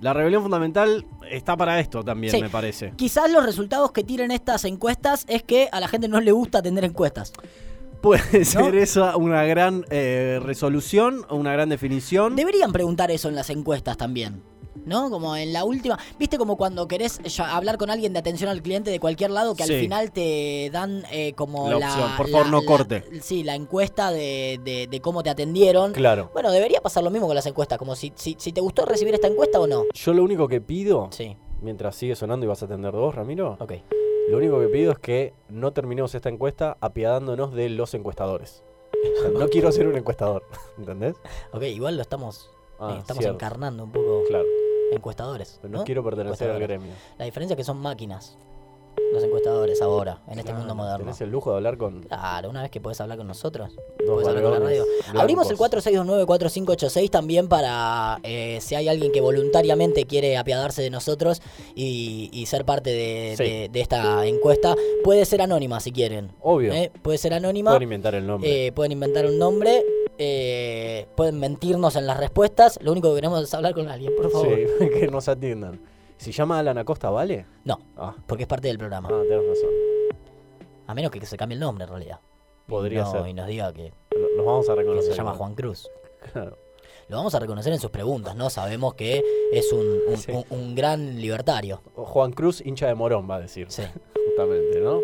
La 0.00 0.12
rebelión 0.12 0.42
fundamental 0.42 1.06
está 1.30 1.56
para 1.56 1.78
esto 1.78 2.02
también, 2.02 2.32
Sí. 2.32 2.40
me 2.40 2.48
parece. 2.48 2.92
Quizás 2.96 3.30
los 3.30 3.44
resultados 3.44 3.92
que 3.92 4.02
tiren 4.02 4.30
estas 4.32 4.64
encuestas 4.64 5.24
es 5.28 5.42
que 5.42 5.68
a 5.70 5.78
la 5.80 5.86
gente 5.86 6.08
no 6.08 6.20
le 6.20 6.32
gusta 6.32 6.60
tener 6.62 6.84
encuestas. 6.84 7.32
Puede 8.00 8.44
ser 8.44 8.74
esa 8.74 9.16
una 9.16 9.44
gran 9.44 9.84
eh, 9.90 10.40
resolución, 10.42 11.24
una 11.30 11.52
gran 11.52 11.68
definición. 11.68 12.34
Deberían 12.34 12.72
preguntar 12.72 13.10
eso 13.12 13.28
en 13.28 13.36
las 13.36 13.48
encuestas 13.50 13.96
también. 13.96 14.42
¿No? 14.86 15.10
Como 15.10 15.36
en 15.36 15.52
la 15.52 15.64
última. 15.64 15.98
¿Viste 16.18 16.38
como 16.38 16.56
cuando 16.56 16.88
querés 16.88 17.20
hablar 17.38 17.76
con 17.78 17.90
alguien 17.90 18.12
de 18.12 18.18
atención 18.18 18.50
al 18.50 18.62
cliente 18.62 18.90
de 18.90 18.98
cualquier 19.00 19.30
lado 19.30 19.54
que 19.54 19.64
Sí. 19.64 19.74
al 19.74 19.80
final 19.80 20.12
te 20.12 20.70
dan 20.72 21.04
eh, 21.12 21.34
como 21.34 21.68
La 21.70 21.78
la. 21.78 21.86
opción, 21.88 22.10
por 22.16 22.28
la- 22.28 22.32
favor, 22.38 22.50
no 22.52 22.60
la- 22.60 22.66
corte. 22.66 23.04
Sí, 23.20 23.42
la 23.44 23.54
encuesta 23.54 24.10
de, 24.10 24.58
de- 24.64 24.88
de 24.90 25.00
cómo 25.00 25.22
te 25.22 25.30
atendieron. 25.30 25.92
Claro. 25.92 26.30
Bueno, 26.32 26.50
debería 26.50 26.80
pasar 26.80 27.04
lo 27.04 27.10
mismo 27.10 27.26
con 27.26 27.36
las 27.36 27.46
encuestas. 27.46 27.78
Como 27.78 27.94
si, 27.94 28.12
si, 28.16 28.34
si 28.38 28.52
te 28.52 28.60
gustó 28.60 28.84
recibir 28.86 29.14
esta 29.14 29.28
encuesta 29.28 29.60
o 29.60 29.66
no. 29.66 29.84
Yo 29.94 30.12
lo 30.14 30.24
único 30.24 30.48
que 30.48 30.60
pido, 30.60 31.08
Sí, 31.12 31.36
mientras 31.60 31.94
sigue 31.94 32.16
sonando 32.16 32.46
y 32.46 32.48
vas 32.48 32.62
a 32.62 32.66
atender 32.66 32.92
vos, 32.92 33.14
Ramiro, 33.14 33.56
ok. 33.60 33.72
lo 34.30 34.38
único 34.38 34.58
que 34.60 34.68
pido 34.68 34.92
es 34.92 34.98
que 34.98 35.34
no 35.48 35.72
terminemos 35.72 36.14
esta 36.14 36.28
encuesta 36.28 36.76
apiadándonos 36.80 37.52
de 37.52 37.68
los 37.68 37.92
encuestadores. 37.94 38.64
O 39.18 39.20
sea, 39.20 39.30
no 39.30 39.48
quiero 39.48 39.70
ser 39.70 39.86
un 39.86 39.96
encuestador, 39.96 40.44
¿entendés? 40.78 41.14
Ok, 41.52 41.62
igual 41.64 41.96
lo 41.96 42.02
estamos. 42.02 42.50
Ah, 42.78 42.94
eh, 42.96 42.98
estamos 43.00 43.20
cierto. 43.20 43.36
encarnando 43.36 43.84
un 43.84 43.92
poco 43.92 44.22
Claro, 44.28 44.44
encuestadores. 44.92 45.58
pero 45.60 45.72
no, 45.72 45.78
¿no? 45.78 45.84
quiero 45.84 46.02
pertenecer 46.04 46.50
al 46.50 46.60
gremio. 46.60 46.92
La 47.18 47.24
diferencia 47.24 47.54
es 47.54 47.56
que 47.58 47.64
son 47.64 47.78
máquinas. 47.78 48.36
Los 49.14 49.24
encuestadores 49.24 49.80
ahora, 49.80 50.20
en 50.26 50.32
este 50.38 50.44
Claro, 50.52 50.58
mundo 50.58 50.74
moderno. 50.74 50.98
Tenés 51.06 51.20
el 51.22 51.30
lujo 51.30 51.50
de 51.50 51.56
hablar 51.56 51.78
con 51.78 52.02
Claro, 52.02 52.50
una 52.50 52.60
vez 52.62 52.70
que 52.70 52.80
podés 52.80 53.00
hablar 53.00 53.16
con 53.18 53.26
nosotros. 53.26 53.70
Podés 54.06 54.28
hablar 54.28 54.42
con 54.42 54.52
la 54.52 54.58
radio. 54.58 54.84
Abrimos 55.14 55.50
el 55.50 55.56
blancos. 55.56 55.84
4629-4586 55.86 57.10
también 57.10 57.48
para 57.48 58.18
eh, 58.22 58.58
si 58.60 58.74
hay 58.74 58.88
alguien 58.88 59.10
que 59.12 59.20
voluntariamente 59.22 60.04
quiere 60.04 60.36
apiadarse 60.36 60.82
de 60.82 60.90
nosotros 60.90 61.40
y, 61.74 62.28
y 62.32 62.46
ser 62.46 62.64
parte 62.66 62.90
de, 62.90 63.34
Sí. 63.36 63.44
de- 63.44 63.68
de 63.70 63.80
esta 63.80 64.26
encuesta. 64.26 64.74
Puede 65.04 65.24
ser 65.24 65.40
anónima 65.42 65.80
si 65.80 65.90
quieren. 65.92 66.30
Obvio. 66.40 66.72
¿eh? 66.72 66.90
Puede 67.02 67.16
ser 67.18 67.32
anónima. 67.34 67.70
Pueden 67.70 67.84
inventar 67.84 68.14
el 68.14 68.26
nombre. 68.26 68.66
eh, 68.66 68.72
pueden 68.72 68.92
inventar 68.92 69.24
un 69.26 69.38
nombre. 69.38 69.84
Eh, 70.24 71.06
pueden 71.16 71.38
mentirnos 71.40 71.96
en 71.96 72.06
las 72.06 72.18
respuestas. 72.18 72.78
Lo 72.82 72.92
único 72.92 73.08
que 73.10 73.16
queremos 73.16 73.42
es 73.42 73.52
hablar 73.54 73.74
con 73.74 73.88
alguien, 73.88 74.14
por 74.16 74.30
favor. 74.30 74.48
sí, 74.78 74.88
que 75.00 75.08
nos 75.08 75.28
atiendan. 75.28 75.80
Si 76.16 76.30
llama 76.30 76.58
Alan 76.60 76.78
Acosta, 76.78 77.10
¿vale? 77.10 77.46
No, 77.64 77.78
Ah, 77.96 78.14
porque 78.26 78.44
es 78.44 78.48
parte 78.48 78.68
del 78.68 78.78
programa. 78.78 79.08
ah 79.12 79.22
tenés 79.28 79.46
razón. 79.48 79.70
A 80.86 80.94
menos 80.94 81.10
que 81.10 81.24
se 81.26 81.36
cambie 81.36 81.54
el 81.54 81.60
nombre 81.60 81.84
en 81.84 81.90
realidad. 81.90 82.20
Y 82.66 82.70
Podría 82.70 83.02
no- 83.02 83.10
ser. 83.12 83.26
Y 83.26 83.34
nos 83.34 83.46
diga 83.48 83.72
que, 83.72 83.92
Los 84.36 84.46
vamos 84.46 84.68
a 84.68 84.74
que 84.74 84.80
reconocer. 84.80 85.10
se 85.12 85.16
llama. 85.16 85.34
Juan 85.34 85.54
Cruz. 85.54 85.88
Claro. 86.32 86.56
Lo 87.08 87.16
vamos 87.16 87.34
a 87.34 87.40
reconocer 87.40 87.72
en 87.72 87.80
sus 87.80 87.90
preguntas, 87.90 88.36
¿no? 88.36 88.48
Sabemos 88.48 88.94
que 88.94 89.22
es 89.52 89.72
un, 89.72 89.86
un- 90.08 90.16
Sí. 90.16 90.30
un- 90.32 90.44
un 90.50 90.74
gran 90.76 91.20
libertario. 91.20 91.82
Juan 91.94 92.32
Cruz, 92.32 92.60
hincha 92.64 92.86
de 92.86 92.94
Morón, 92.94 93.28
va 93.28 93.36
a 93.36 93.40
decir. 93.40 93.66
Sí. 93.70 93.82
Justamente, 94.28 94.80
¿no? 94.80 95.00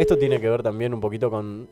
Esto 0.00 0.16
tiene 0.16 0.40
que 0.40 0.48
ver 0.48 0.62
también 0.62 0.94
un 0.94 1.00
poquito 1.00 1.30
con 1.30 1.68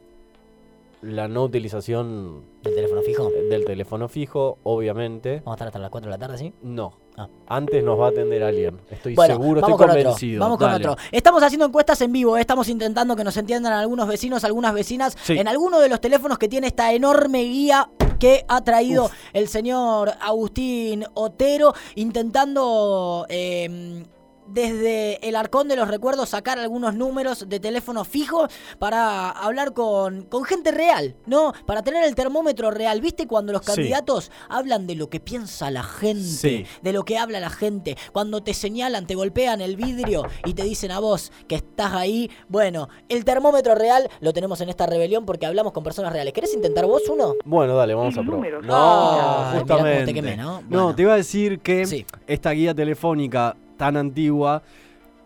la 1.01 1.29
no 1.29 1.45
utilización 1.45 2.43
¿Del 2.63 2.75
teléfono 2.75 3.03
fijo? 3.03 3.31
del 3.31 3.65
teléfono 3.65 4.09
fijo, 4.09 4.59
obviamente. 4.65 5.37
Vamos 5.45 5.53
a 5.53 5.55
estar 5.55 5.69
hasta 5.69 5.79
las 5.79 5.91
4 5.91 6.11
de 6.11 6.17
la 6.17 6.19
tarde, 6.19 6.39
¿sí? 6.39 6.53
No. 6.63 6.93
Ah. 7.17 7.29
Antes 7.47 7.83
nos 7.85 7.99
va 7.99 8.07
a 8.07 8.09
atender 8.11 8.43
alguien. 8.43 8.81
Estoy 8.91 9.15
Bueno, 9.15 9.35
seguro, 9.35 9.61
estoy 9.61 9.75
con 9.75 9.91
otro. 9.91 9.95
convencido. 10.03 10.41
Vamos 10.41 10.59
con 10.59 10.71
otro. 10.73 10.97
Estamos 11.13 11.43
haciendo 11.43 11.67
encuestas 11.67 12.01
en 12.03 12.13
vivo, 12.13 12.37
¿eh? 12.37 12.41
estamos 12.41 12.69
intentando 12.69 13.15
que 13.17 13.25
nos 13.25 13.37
entiendan 13.37 13.73
algunos 13.73 14.07
vecinos, 14.09 14.45
algunas 14.45 14.75
vecinas. 14.75 15.17
Sí. 15.23 15.39
En 15.39 15.47
alguno 15.49 15.79
de 15.81 15.89
los 15.89 16.01
teléfonos 16.01 16.37
que 16.37 16.49
tiene 16.49 16.67
esta 16.67 16.93
enorme 16.93 17.45
guía 17.45 17.89
que 18.19 18.45
ha 18.49 18.63
traído 18.65 19.09
el 19.33 19.47
señor 19.49 20.11
Agustín 20.21 21.05
Otero, 21.15 21.73
intentando... 21.95 23.25
eh, 23.29 24.05
desde 24.49 25.27
el 25.29 25.37
arcón 25.37 25.69
de 25.69 25.77
los 25.77 25.89
recuerdos 25.89 26.31
sacar 26.31 26.59
algunos 26.59 26.95
números 26.95 27.49
de 27.49 27.61
teléfono 27.61 28.05
fijo 28.05 28.49
para 28.79 29.31
hablar 29.31 29.73
con, 29.75 30.23
con 30.23 30.45
gente 30.45 30.71
real, 30.71 31.17
¿no? 31.27 31.53
Para 31.67 31.83
tener 31.83 32.05
el 32.05 32.15
termómetro 32.15 32.71
real. 32.71 33.01
¿Viste 33.01 33.27
cuando 33.27 33.53
los 33.53 33.63
Sí. 33.65 33.73
candidatos 33.73 34.31
hablan 34.49 34.87
de 34.87 34.95
lo 34.95 35.09
que 35.11 35.21
piensa 35.21 35.71
la 35.71 35.83
gente, 35.83 36.23
Sí. 36.25 36.67
de 36.83 36.93
lo 36.93 37.05
que 37.05 37.19
habla 37.19 37.41
la 37.41 37.51
gente? 37.51 37.97
Cuando 38.13 38.43
te 38.43 38.55
señalan, 38.55 39.07
te 39.07 39.15
golpean 39.15 39.61
el 39.61 39.77
vidrio 39.77 40.23
y 40.45 40.55
te 40.55 40.65
dicen 40.65 40.91
a 40.91 40.99
vos 41.01 41.31
que 41.47 41.57
estás 41.57 41.93
ahí. 41.93 42.31
Bueno, 42.49 42.89
el 43.09 43.25
termómetro 43.25 43.75
real 43.75 44.09
lo 44.21 44.33
tenemos 44.33 44.61
en 44.61 44.69
esta 44.69 44.87
rebelión 44.87 45.27
porque 45.27 45.47
hablamos 45.47 45.73
con 45.73 45.85
personas 45.85 46.13
reales. 46.13 46.33
¿Querés 46.33 46.55
intentar 46.55 46.87
vos 46.87 47.03
uno? 47.09 47.35
Bueno, 47.45 47.77
dale, 47.77 47.95
vamos 47.95 48.17
a 48.17 48.23
probar. 48.23 48.37
número, 48.39 48.63
No, 48.63 48.69
cómo 48.69 49.53
te 49.53 49.59
justamente. 49.59 50.15
quemé, 50.15 50.37
¿no? 50.37 50.63
No, 50.69 50.95
te 50.95 51.03
iba 51.03 51.13
a 51.13 51.17
decir 51.17 51.61
que 51.61 51.87
Sí. 51.87 52.07
esta 52.27 52.51
guía 52.53 52.75
telefónica 52.75 53.57
tan 53.79 53.97
antigua 53.97 54.63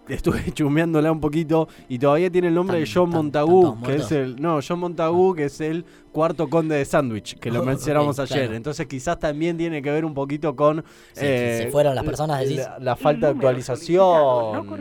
estuve 0.09 0.42
chumeándola 0.52 1.11
un 1.12 1.21
poquito 1.21 1.68
y 1.88 1.99
todavía 1.99 2.28
tiene 2.30 2.49
el 2.49 2.54
nombre 2.54 2.75
Tan- 2.76 2.85
de 2.85 2.90
John 2.92 3.11
tan- 3.11 3.16
Montagu, 3.18 3.82
que 3.82 3.94
es 3.97 4.12
el 4.12 4.40
no, 4.40 4.59
John 4.66 4.80
Montagu, 4.80 5.35
que 5.35 5.44
es 5.44 5.61
el 5.61 5.85
cuarto 6.12 6.49
conde 6.50 6.75
de 6.76 6.85
Sandwich, 6.85 7.38
que 7.38 7.50
lo 7.50 7.61
Oh, 7.62 7.64
mencionamos 7.64 8.18
ayer. 8.18 8.38
claro. 8.42 8.54
Entonces 8.54 8.87
quizás 8.87 9.18
también 9.18 9.56
tiene 9.56 9.80
que 9.80 9.90
ver 9.90 10.04
un 10.04 10.12
poquito 10.12 10.54
con 10.54 10.85
Sí, 11.12 11.21
se 11.21 11.68
fueron 11.73 11.94
las 11.94 12.04
personas, 12.04 12.40
decís. 12.40 12.59
la, 12.59 12.78
la 12.80 12.97
falta 12.97 13.28
de 13.28 13.32
no 13.35 13.38
actualización, 13.38 14.04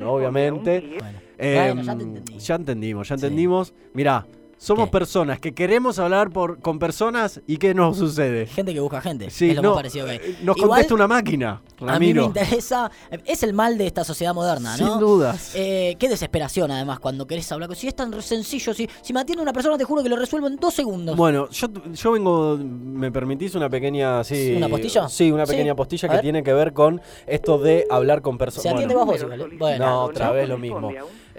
obviamente. 0.06 0.98
Bueno. 1.00 1.20
Eh, 1.38 1.56
Bueno, 1.74 1.82
ya 1.82 1.98
te 1.98 2.04
entendí. 2.04 2.38
ya 2.40 2.56
entendimos, 2.56 3.08
ya 3.10 3.18
Sí. 3.18 3.24
entendimos. 3.26 3.74
Mirá, 3.94 4.28
somos 4.64 4.86
¿Qué? 4.86 4.92
personas 4.92 5.40
que 5.40 5.56
queremos 5.56 5.98
hablar 5.98 6.30
por, 6.30 6.60
con 6.60 6.78
personas 6.78 7.42
y 7.48 7.58
¿qué 7.58 7.74
nos 7.74 7.98
sucede? 7.98 8.46
Gente 8.46 8.76
que 8.76 8.80
busca 8.80 9.02
gente. 9.02 9.32
Sí, 9.32 9.50
es 9.50 9.56
lo 9.56 9.64
no, 9.64 9.70
más 9.70 9.78
parecido 9.78 10.06
que 10.06 10.12
hay. 10.12 10.18
eh, 10.18 10.36
nos 10.44 10.56
Igual, 10.56 10.70
contesta 10.70 10.94
una 10.94 11.08
máquina, 11.08 11.50
A 11.50 11.54
mí 11.54 11.64
me 11.80 11.92
Ramiro. 11.94 12.24
interesa. 12.26 12.92
Es 13.26 13.42
el 13.42 13.54
mal 13.54 13.76
de 13.80 13.88
esta 13.88 14.04
sociedad 14.04 14.36
moderna, 14.36 14.78
¿no? 14.78 14.88
Sin 14.88 15.00
dudas. 15.00 15.54
Eh, 15.56 15.96
qué 15.98 16.08
desesperación, 16.08 16.70
además, 16.70 17.00
cuando 17.00 17.26
querés 17.26 17.52
hablar. 17.52 17.70
con- 17.70 17.76
Si 17.76 17.88
es 17.88 17.96
tan 17.96 18.22
sencillo, 18.22 18.72
si, 18.76 18.88
si 19.02 19.14
me 19.14 19.22
atiende 19.22 19.42
una 19.42 19.52
persona, 19.52 19.80
te 19.80 19.84
juro 19.84 20.04
que 20.04 20.10
lo 20.10 20.16
resuelvo 20.16 20.46
en 20.46 20.58
dos 20.58 20.76
segundos. 20.76 21.16
Bueno, 21.18 21.50
yo, 21.50 21.68
yo 21.94 22.12
vengo, 22.12 22.56
¿me 22.58 23.12
permitís 23.12 23.56
una 23.56 23.68
pequeña, 23.68 24.24
sí, 24.24 24.54
¿Una 24.58 24.70
postilla? 24.70 25.10
Sí, 25.10 25.32
una 25.32 25.48
Sí. 25.48 25.54
pequeña 25.54 25.74
postilla 25.76 26.08
que 26.08 26.20
tiene 26.20 26.44
que 26.44 26.54
ver 26.54 26.72
con 26.74 27.02
esto 27.26 27.58
de 27.58 27.88
hablar 27.90 28.22
con 28.22 28.36
Se 28.36 28.38
personas. 28.38 28.74
atiende 28.76 28.94
Bueno, 28.94 29.12
bajo 29.12 29.28
vos, 29.28 29.40
¿eh? 29.54 29.56
Bueno. 29.58 29.86
No, 29.88 30.04
otra 30.04 30.32
vez 30.32 30.48
lo 30.48 30.60
mismo. 30.60 30.92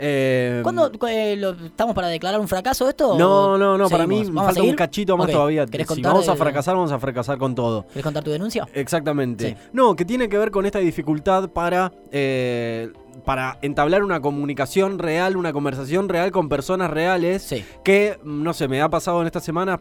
Eh, 0.05 0.61
¿Cuándo 0.65 0.91
eh, 1.09 1.37
lo- 1.37 1.51
estamos 1.53 1.95
para 1.95 2.09
declarar 2.09 2.41
un 2.41 2.49
fracaso 2.49 2.89
esto? 2.89 3.17
No, 3.17 3.57
no, 3.57 3.79
no, 3.79 3.89
para 3.89 4.07
mí 4.07 4.19
me 4.25 4.27
¿Vamos 4.27 4.43
a 4.43 4.47
falta 4.47 4.63
un 4.63 4.75
cachito 4.75 5.17
más 5.17 5.31
todavía. 5.31 5.65
¿Querés 5.67 5.87
Si 5.87 5.95
contar 5.95 6.13
vamos 6.13 6.29
a 6.29 6.35
fracasar, 6.35 6.75
vamos 6.75 6.91
a 6.91 6.99
fracasar 6.99 7.39
con 7.39 7.55
todo. 7.55 7.87
¿Querés 7.87 8.03
contar 8.03 8.25
tu 8.25 8.31
denuncia? 8.33 8.67
Exactamente. 8.75 9.51
Sí. 9.51 9.57
No, 9.73 9.95
que 9.95 10.05
tiene 10.05 10.29
que 10.29 10.37
ver 10.37 10.51
con 10.51 10.67
esta 10.67 10.81
dificultad 10.81 11.51
para, 11.51 11.93
eh, 12.11 12.91
para 13.25 13.59
entablar 13.63 14.03
una 14.03 14.21
comunicación 14.21 14.99
real, 14.99 15.37
una 15.37 15.53
conversación 15.53 16.09
real 16.09 16.33
con 16.33 16.49
personas 16.49 16.91
reales. 16.91 17.43
Sí. 17.43 17.65
Que, 17.85 18.19
no 18.25 18.53
sé, 18.55 18.67
me 18.67 18.83
ha 18.83 18.89
pasado 18.89 19.21
en 19.21 19.27
esta 19.27 19.41
semana 19.41 19.81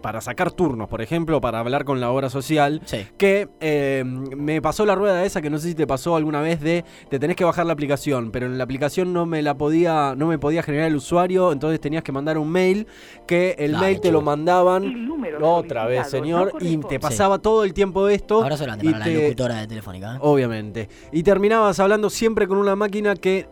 para 0.00 0.20
sacar 0.20 0.52
turnos, 0.52 0.88
por 0.88 1.02
ejemplo, 1.02 1.40
para 1.40 1.58
hablar 1.60 1.84
con 1.84 2.00
la 2.00 2.10
obra 2.10 2.30
social. 2.30 2.80
Sí. 2.84 3.06
Que 3.16 3.48
eh, 3.60 4.04
me 4.04 4.62
pasó 4.62 4.86
la 4.86 4.94
rueda 4.94 5.24
esa 5.24 5.42
que 5.42 5.50
no 5.50 5.58
sé 5.58 5.68
si 5.68 5.74
te 5.74 5.86
pasó 5.86 6.16
alguna 6.16 6.40
vez 6.40 6.60
de 6.60 6.84
te 7.08 7.18
tenés 7.18 7.36
que 7.36 7.44
bajar 7.44 7.66
la 7.66 7.72
aplicación, 7.72 8.30
pero 8.30 8.46
en 8.46 8.58
la 8.58 8.64
aplicación 8.64 9.12
no 9.12 9.26
me 9.26 9.42
la 9.42 9.56
podía, 9.56 10.14
no 10.16 10.26
me 10.26 10.38
podía 10.38 10.62
generar 10.62 10.86
el 10.88 10.96
usuario, 10.96 11.52
entonces 11.52 11.80
tenías 11.80 12.02
que 12.02 12.12
mandar 12.12 12.38
un 12.38 12.50
mail 12.50 12.86
que 13.26 13.56
el 13.58 13.72
Dale, 13.72 13.86
mail 13.86 14.00
te 14.00 14.12
lo 14.12 14.20
mandaban 14.22 15.10
otra 15.42 15.86
vez, 15.86 16.08
señor, 16.08 16.52
no 16.54 16.66
y 16.68 16.76
te 16.78 16.98
pasaba 17.00 17.38
todo 17.38 17.64
el 17.64 17.74
tiempo 17.74 18.08
esto. 18.08 18.40
Grande 18.40 18.86
y 18.86 18.92
para 18.92 19.04
te- 19.04 19.14
la 19.14 19.22
locutora 19.22 19.60
de 19.60 19.66
Telefónica. 19.66 20.14
¿eh? 20.14 20.18
Obviamente. 20.20 20.88
Y 21.12 21.22
terminabas 21.22 21.78
hablando 21.80 22.10
siempre 22.10 22.46
con 22.46 22.58
una 22.58 22.76
máquina 22.76 23.14
que 23.14 23.46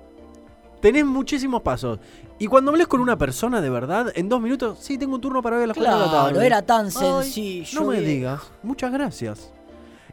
tenés 0.80 1.04
muchísimos 1.04 1.62
pasos. 1.62 1.98
Y 2.38 2.46
cuando 2.48 2.70
hables 2.70 2.86
con 2.86 3.00
una 3.00 3.16
persona 3.16 3.60
de 3.62 3.70
verdad, 3.70 4.12
en 4.14 4.28
dos 4.28 4.40
minutos, 4.42 4.78
sí, 4.80 4.98
tengo 4.98 5.14
un 5.14 5.20
turno 5.22 5.40
para 5.42 5.56
ver 5.56 5.64
a 5.64 5.66
las 5.68 5.76
cuatro 5.76 5.94
de 5.94 6.00
la 6.00 6.06
Claro, 6.10 6.26
tarde. 6.34 6.46
era 6.46 6.62
tan 6.62 6.86
Ay, 6.86 6.90
sencillo. 6.92 7.80
no 7.80 7.86
me 7.88 8.00
digas. 8.00 8.42
Muchas 8.62 8.92
gracias. 8.92 9.52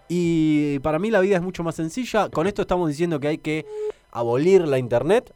Y 0.08 0.80
para 0.80 1.00
mí 1.00 1.12
la 1.12 1.20
vida 1.20 1.36
es 1.38 1.42
mucho 1.42 1.64
más 1.64 1.76
sencilla. 1.76 2.30
Con 2.30 2.48
esto 2.48 2.62
estamos 2.62 2.88
diciendo 2.88 3.20
que 3.20 3.28
hay 3.28 3.38
que 3.40 3.66
abolir 4.12 4.66
la 4.68 4.78
internet 4.78 5.34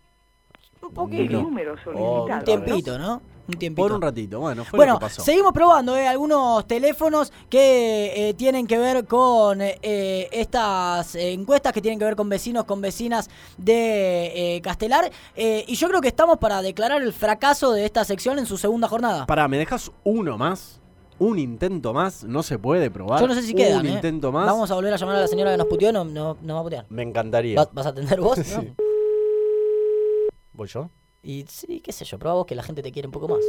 Un 0.82 0.94
poquito. 0.94 1.42
número 1.42 1.74
Oh, 1.74 1.78
solicitado. 2.26 2.40
Un 2.40 2.44
tiempito, 2.46 2.98
¿no? 2.98 3.22
Un 3.48 3.54
tiempito. 3.56 3.82
por 3.88 3.94
un 3.94 4.02
ratito. 4.02 4.40
Bueno, 4.40 4.66
fue 4.66 4.78
Bueno, 4.78 4.94
lo 4.94 5.00
que 5.00 5.06
pasó. 5.06 5.22
seguimos 5.22 5.54
probando 5.54 5.96
eh, 5.96 6.08
algunos 6.08 6.68
teléfonos 6.68 7.32
que 7.50 8.30
eh, 8.30 8.34
tienen 8.34 8.68
que 8.68 8.78
ver 8.78 9.06
con 9.06 9.60
eh, 9.62 10.28
estas 10.32 11.16
eh, 11.16 11.32
encuestas 11.32 11.72
que 11.74 11.82
tienen 11.82 11.98
que 11.98 12.06
ver 12.06 12.16
con 12.16 12.28
vecinos, 12.30 12.66
con 12.66 12.82
vecinas 12.82 13.30
de 13.58 14.56
eh, 14.58 14.62
Castelar. 14.62 15.10
Eh, 15.36 15.64
y 15.68 15.76
yo 15.76 15.88
creo 15.88 16.02
que 16.02 16.10
estamos 16.10 16.38
para 16.38 16.62
declarar 16.62 17.02
el 17.02 17.14
fracaso 17.14 17.72
de 17.72 17.86
esta 17.86 18.04
sección 18.04 18.38
en 18.40 18.46
su 18.46 18.58
segunda 18.58 18.88
jornada. 18.88 19.26
Pará, 19.26 19.48
¿me 19.48 19.58
dejas 19.58 19.92
uno 20.04 20.38
más? 20.38 20.82
¿Un 21.20 21.40
intento 21.40 21.94
más? 21.94 22.24
¿No 22.26 22.44
se 22.44 22.60
puede 22.60 22.92
probar? 22.92 23.20
Yo 23.20 23.28
no 23.28 23.34
sé 23.34 23.42
si 23.42 23.54
quedan. 23.56 23.80
¿Un 23.80 23.94
intento 23.94 24.32
más? 24.32 24.46
Vamos 24.46 24.70
a 24.70 24.76
volver 24.76 24.94
a 24.94 24.98
llamar 24.98 25.16
a 25.16 25.20
la 25.22 25.28
señora 25.28 25.52
que 25.52 25.58
nos 25.58 25.68
puteó, 25.68 25.92
no, 25.92 26.04
no, 26.04 26.38
no 26.42 26.54
va 26.54 26.60
a 26.60 26.64
putear. 26.64 26.86
Me 26.90 27.02
encantaría. 27.02 27.58
¿Va- 27.60 27.70
¿Vas 27.72 27.86
a 27.86 27.90
atender 27.90 28.20
vos? 28.22 28.38
Sí. 28.44 28.56
¿No? 28.56 28.76
¿Voy 30.54 30.68
yo? 30.68 30.90
Y 31.24 31.46
sí, 31.48 31.82
qué 31.82 31.92
sé 31.92 32.06
yo, 32.06 32.18
probá 32.20 32.36
vos 32.36 32.46
que 32.46 32.56
la 32.56 32.64
gente 32.64 32.82
te 32.82 32.92
quiere 32.92 33.08
un 33.08 33.12
poco 33.12 33.28
más. 33.28 33.44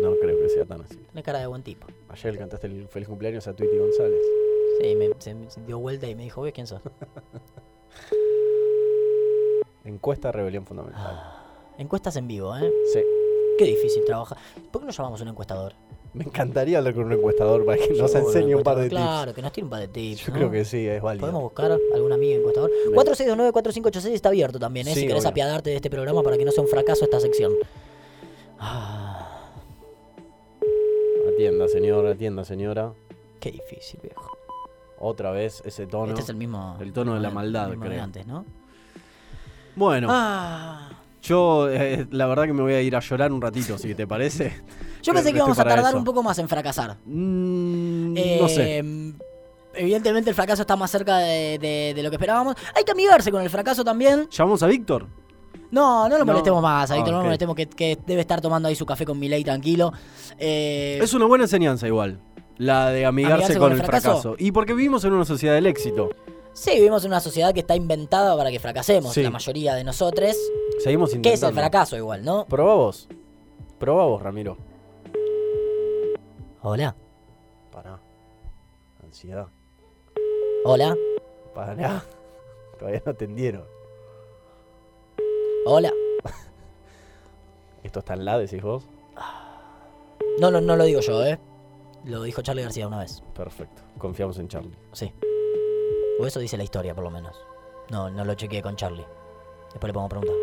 No 0.00 0.14
creo 0.16 0.38
que 0.38 0.48
sea 0.48 0.64
tan 0.64 0.82
así. 0.82 0.96
Tenés 0.96 1.24
cara 1.24 1.40
de 1.40 1.46
buen 1.46 1.62
tipo. 1.62 1.86
Ayer 2.08 2.38
cantaste 2.38 2.66
el 2.66 2.88
feliz 2.88 3.08
cumpleaños 3.08 3.46
a 3.46 3.54
Tweety 3.54 3.78
González. 3.78 4.22
Sí, 4.80 4.96
me, 4.96 5.10
se, 5.18 5.50
se 5.50 5.60
dio 5.62 5.78
vuelta 5.78 6.06
y 6.06 6.14
me 6.14 6.22
dijo, 6.22 6.42
¿ves 6.42 6.52
quién 6.52 6.66
sos? 6.66 6.80
Encuesta 9.84 10.30
Rebelión 10.30 10.66
Fundamental. 10.66 11.20
Encuestas 11.78 12.16
en 12.16 12.28
vivo, 12.28 12.54
¿eh? 12.56 12.70
Sí. 12.92 13.00
Qué 13.58 13.64
difícil 13.64 14.04
trabajar. 14.04 14.38
¿Por 14.70 14.82
qué 14.82 14.86
no 14.86 14.92
llamamos 14.92 15.20
a 15.20 15.24
un 15.24 15.30
encuestador? 15.30 15.74
Me 16.12 16.24
encantaría 16.24 16.78
hablar 16.78 16.94
con 16.94 17.04
un 17.04 17.12
encuestador 17.12 17.64
para 17.64 17.78
que 17.80 17.94
nos 17.94 18.12
enseñe 18.14 18.54
un 18.56 18.62
par 18.64 18.76
de 18.78 18.88
Claro, 18.88 19.32
que 19.32 19.40
nos 19.42 19.52
tire 19.52 19.64
un 19.64 19.70
par 19.70 19.80
de 19.80 19.88
tips. 19.88 20.16
tips. 20.18 20.26
Yo 20.26 20.32
¿no? 20.32 20.38
creo 20.38 20.50
que 20.50 20.64
sí, 20.64 20.86
es 20.88 21.00
válido. 21.00 21.20
Podemos 21.20 21.42
buscar 21.42 21.78
algún 21.94 22.12
amigo 22.12 22.38
encuestador. 22.38 22.70
4629-4586 22.94 24.06
está 24.12 24.28
abierto 24.30 24.58
también, 24.58 24.88
¿eh? 24.88 24.94
Sí, 24.94 25.00
si 25.02 25.06
querés 25.06 25.22
obvio. 25.22 25.30
apiadarte 25.30 25.70
de 25.70 25.76
este 25.76 25.88
programa 25.88 26.22
para 26.22 26.36
que 26.36 26.44
no 26.44 26.50
sea 26.50 26.64
un 26.64 26.68
fracaso 26.68 27.04
esta 27.04 27.20
sección. 27.20 27.52
Ah, 28.58 29.50
Atienda, 31.32 31.68
señora, 31.68 32.10
atienda, 32.10 32.44
señora. 32.44 32.92
qué 33.38 33.50
difícil, 33.52 34.00
viejo. 34.02 34.30
Otra 34.98 35.30
vez 35.30 35.62
ese 35.64 35.86
tono. 35.86 36.08
Este 36.10 36.22
es 36.22 36.28
el 36.28 36.36
mismo. 36.36 36.76
el 36.80 36.92
tono 36.92 37.14
de 37.14 37.20
la 37.20 37.30
maldad, 37.30 37.68
mismo 37.68 37.84
de 37.84 37.90
creo. 37.90 38.02
antes, 38.02 38.26
¿no? 38.26 38.44
Bueno, 39.76 40.08
Ah. 40.10 40.90
yo 41.22 41.70
eh, 41.70 42.06
la 42.10 42.26
verdad 42.26 42.44
que 42.44 42.52
me 42.52 42.62
voy 42.62 42.74
a 42.74 42.82
ir 42.82 42.94
a 42.96 43.00
llorar 43.00 43.32
un 43.32 43.40
ratito, 43.40 43.78
si 43.78 43.94
te 43.94 44.06
parece. 44.06 44.52
Yo 45.02 45.12
pensé 45.12 45.30
que 45.32 45.38
íbamos 45.38 45.58
a 45.58 45.64
tardar 45.64 45.90
eso. 45.90 45.98
un 45.98 46.04
poco 46.04 46.22
más 46.22 46.38
en 46.38 46.48
fracasar. 46.48 46.98
Mm, 47.04 48.16
Eh, 48.16 48.38
no 48.40 48.48
sé. 48.48 48.82
Evidentemente 49.74 50.30
el 50.30 50.34
fracaso 50.36 50.62
está 50.62 50.74
más 50.76 50.90
cerca 50.90 51.18
de, 51.18 51.58
de- 51.58 51.92
de 51.94 52.02
lo 52.02 52.10
que 52.10 52.16
esperábamos. 52.16 52.56
Hay 52.74 52.82
que 52.84 52.90
amigarse 52.92 53.30
con 53.30 53.40
el 53.42 53.50
fracaso 53.50 53.84
también. 53.84 54.28
¿Llamamos 54.30 54.62
a 54.62 54.66
Víctor? 54.66 55.06
No, 55.70 56.08
no 56.08 56.18
lo 56.18 56.24
No. 56.24 56.32
molestemos 56.32 56.60
más, 56.60 56.90
a 56.90 56.94
Ah, 56.94 56.96
Víctor, 56.96 57.12
no 57.12 57.18
lo 57.20 57.24
molestemos 57.26 57.54
que, 57.54 57.66
que 57.68 57.96
debe 58.04 58.22
estar 58.22 58.40
tomando 58.40 58.68
ahí 58.68 58.74
su 58.74 58.84
café 58.84 59.04
con 59.06 59.18
Milei 59.18 59.44
tranquilo. 59.44 59.92
Eh, 60.38 60.98
Es 61.00 61.14
una 61.14 61.26
buena 61.26 61.44
enseñanza 61.44 61.86
igual. 61.86 62.20
La 62.58 62.90
de 62.90 63.06
amigarse, 63.06 63.56
con, 63.56 63.72
el 63.72 63.78
fracaso. 63.82 64.34
Y 64.38 64.50
porque 64.52 64.74
vivimos 64.74 65.04
en 65.04 65.12
una 65.12 65.24
sociedad 65.24 65.54
del 65.54 65.66
éxito. 65.66 66.10
Sí, 66.52 66.72
vivimos 66.74 67.04
en 67.04 67.12
una 67.12 67.20
sociedad 67.20 67.54
que 67.54 67.60
está 67.60 67.76
inventada 67.76 68.36
para 68.36 68.50
que 68.50 68.58
fracasemos, 68.58 69.14
Sí. 69.14 69.22
la 69.22 69.30
mayoría 69.30 69.74
de 69.76 69.84
nosotros. 69.84 70.36
Seguimos 70.82 71.10
¿Qué 71.10 71.16
intentando. 71.16 71.46
es 71.46 71.50
el 71.50 71.54
fracaso 71.54 71.96
igual, 71.96 72.24
no? 72.24 72.44
Probá 72.46 72.74
vos. 72.74 73.08
Probá 73.78 74.04
vos, 74.06 74.20
Ramiro. 74.20 74.58
Hola, 76.62 76.94
Pará. 77.72 77.98
Ansiedad. 79.02 79.48
hola, 80.64 80.94
Pará. 81.54 82.04
Todavía 82.78 83.02
no 83.04 83.12
atendieron. 83.12 83.64
hola. 85.66 85.92
¿Esto 87.82 88.00
está 88.00 88.14
en 88.14 88.24
la, 88.24 88.38
decís 88.38 88.62
vos? 88.62 88.86
No, 90.38 90.50
no, 90.50 90.60
no 90.60 90.76
lo 90.76 90.84
digo 90.84 91.00
yo, 91.00 91.24
¿eh? 91.24 91.38
Lo 92.04 92.22
dijo 92.22 92.40
Charlie 92.42 92.62
García 92.62 92.86
una 92.86 92.98
vez, 93.00 93.22
Perfecto. 93.34 93.82
Confiamos 93.98 94.38
en 94.38 94.48
Charlie. 94.48 94.76
sí. 94.92 95.12
O 96.18 96.26
eso 96.26 96.38
dice 96.38 96.58
la 96.58 96.64
historia, 96.64 96.94
por 96.94 97.02
lo 97.02 97.10
menos. 97.10 97.34
No, 97.90 98.10
no 98.10 98.26
lo 98.26 98.34
chequeé 98.34 98.60
con 98.60 98.76
Charlie. 98.76 99.06
Después 99.72 99.88
le 99.88 99.92
podemos 99.94 100.10
preguntar. 100.10 100.36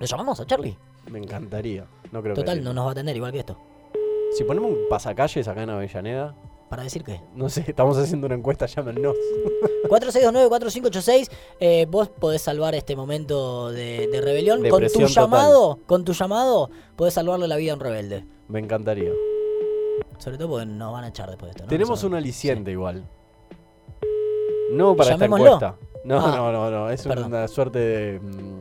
¿Lo 0.00 0.04
llamamos 0.06 0.40
a 0.40 0.46
Charlie? 0.46 0.76
Me 1.08 1.20
encantaría. 1.20 1.86
No 2.10 2.20
creo 2.20 2.34
que 2.34 2.40
Total, 2.40 2.64
no 2.64 2.72
nos 2.72 2.86
va 2.86 2.88
a 2.88 2.92
atender 2.92 3.14
igual 3.14 3.30
que 3.30 3.38
esto. 3.38 3.56
Si 4.40 4.44
ponemos 4.44 4.70
un 4.70 4.88
pasacalles 4.88 5.46
acá 5.48 5.64
en 5.64 5.68
Avellaneda, 5.68 6.34
¿Para 6.70 6.82
decir 6.84 7.04
qué? 7.04 7.20
no 7.34 7.50
sé, 7.50 7.62
estamos 7.68 7.98
haciendo 7.98 8.26
una 8.26 8.36
encuesta, 8.36 8.64
llámenos. 8.64 9.14
4629-4586, 9.90 11.30
eh, 11.60 11.86
vos 11.90 12.08
podés 12.08 12.40
salvar 12.40 12.74
este 12.74 12.96
momento 12.96 13.70
de, 13.70 14.08
de 14.10 14.20
rebelión. 14.22 14.66
Con 14.66 14.80
tu 14.86 14.88
total. 14.88 15.08
llamado, 15.08 15.78
con 15.84 16.06
tu 16.06 16.14
llamado, 16.14 16.70
podés 16.96 17.12
salvarle 17.12 17.48
la 17.48 17.56
vida 17.56 17.72
a 17.72 17.74
un 17.74 17.80
rebelde. 17.80 18.24
Me 18.48 18.60
encantaría. 18.60 19.10
Sobre 20.16 20.38
todo 20.38 20.48
porque 20.48 20.64
nos 20.64 20.90
van 20.90 21.04
a 21.04 21.08
echar 21.08 21.28
después 21.28 21.48
de 21.48 21.56
esto. 21.56 21.64
¿no? 21.64 21.68
Tenemos 21.68 22.02
un 22.02 22.14
aliciente 22.14 22.70
sí. 22.70 22.72
igual. 22.72 23.06
No 24.72 24.96
para 24.96 25.10
Llamémoslo. 25.10 25.52
esta 25.52 25.66
encuesta. 25.66 25.86
No, 26.04 26.18
Ah, 26.18 26.34
no, 26.34 26.50
no, 26.52 26.70
no. 26.70 26.88
Es 26.90 27.02
perdón. 27.06 27.26
una 27.26 27.46
suerte 27.46 27.78
de. 27.78 28.20
mm, 28.20 28.59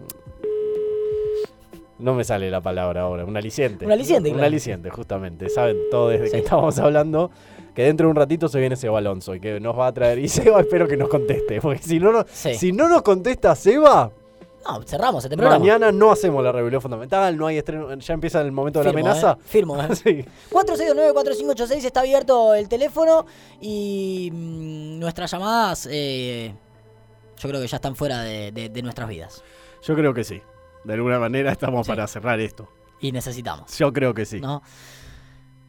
No 1.99 2.13
me 2.13 2.23
sale 2.23 2.49
la 2.49 2.61
palabra 2.61 3.01
ahora. 3.01 3.25
Un 3.25 3.35
aliciente. 3.37 3.85
Un 3.85 3.91
aliciente, 3.91 4.29
Un 4.29 4.35
claro. 4.35 4.47
aliciente, 4.47 4.89
justamente. 4.89 5.49
Saben 5.49 5.77
todo 5.91 6.09
desde 6.09 6.27
Sí. 6.27 6.31
que 6.31 6.37
estábamos 6.39 6.79
hablando. 6.79 7.29
Que 7.75 7.83
dentro 7.83 8.07
de 8.07 8.11
un 8.11 8.15
ratito 8.15 8.47
se 8.47 8.59
viene 8.59 8.75
Seba 8.75 8.97
Alonso 8.99 9.35
y 9.35 9.39
que 9.39 9.59
nos 9.59 9.77
va 9.77 9.87
a 9.87 9.93
traer. 9.93 10.17
Y 10.19 10.27
Seba 10.29 10.61
espero 10.61 10.87
que 10.87 10.95
nos 10.97 11.09
conteste. 11.09 11.59
Porque 11.61 11.83
si 11.83 11.99
no, 11.99 12.11
no- 12.11 12.25
Sí. 12.31 12.55
si 12.55 12.71
no 12.71 12.87
nos 12.89 13.01
contesta 13.01 13.53
Seba, 13.55 14.11
No, 14.65 14.81
cerramos 14.83 15.23
este 15.23 15.35
programa. 15.37 15.57
mañana 15.59 15.91
no 15.91 16.11
hacemos 16.11 16.43
la 16.43 16.51
rebelión 16.51 16.81
fundamental. 16.81 17.35
No 17.37 17.47
hay 17.47 17.57
estreno. 17.57 17.93
Ya 17.95 18.13
empieza 18.13 18.41
el 18.41 18.51
momento 18.51 18.79
de 18.79 18.85
la 18.85 18.91
amenaza. 18.91 19.37
eh, 19.39 19.43
Firmo. 19.45 19.81
eh. 19.81 19.87
Sí. 19.95 20.25
469-4586 20.51 21.85
está 21.85 22.01
abierto 22.01 22.53
el 22.53 22.67
teléfono 22.69 23.25
y 23.61 24.29
mm, 24.33 24.99
nuestras 24.99 25.31
llamadas 25.31 25.87
eh, 25.91 26.53
yo 27.37 27.49
creo 27.49 27.61
que 27.61 27.67
ya 27.67 27.75
están 27.77 27.95
fuera 27.95 28.21
de, 28.23 28.51
de- 28.51 28.69
de 28.69 28.81
nuestras 28.81 29.07
vidas. 29.09 29.43
Yo 29.83 29.95
creo 29.95 30.13
que 30.13 30.23
sí. 30.23 30.41
De 30.83 30.93
alguna 30.93 31.19
manera 31.19 31.51
estamos 31.51 31.85
Sí. 31.85 31.91
para 31.91 32.07
cerrar 32.07 32.39
esto. 32.39 32.69
Y 33.01 33.11
necesitamos. 33.11 33.77
Yo 33.77 33.91
creo 33.93 34.13
que 34.13 34.25
sí. 34.25 34.39
¿No? 34.41 34.61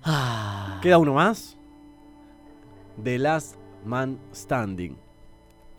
Ah. 0.03 0.79
Queda 0.83 0.99
uno 0.99 1.15
más. 1.15 1.57
The 3.03 3.19
Last 3.19 3.57
Man 3.85 4.19
Standing. 4.35 4.97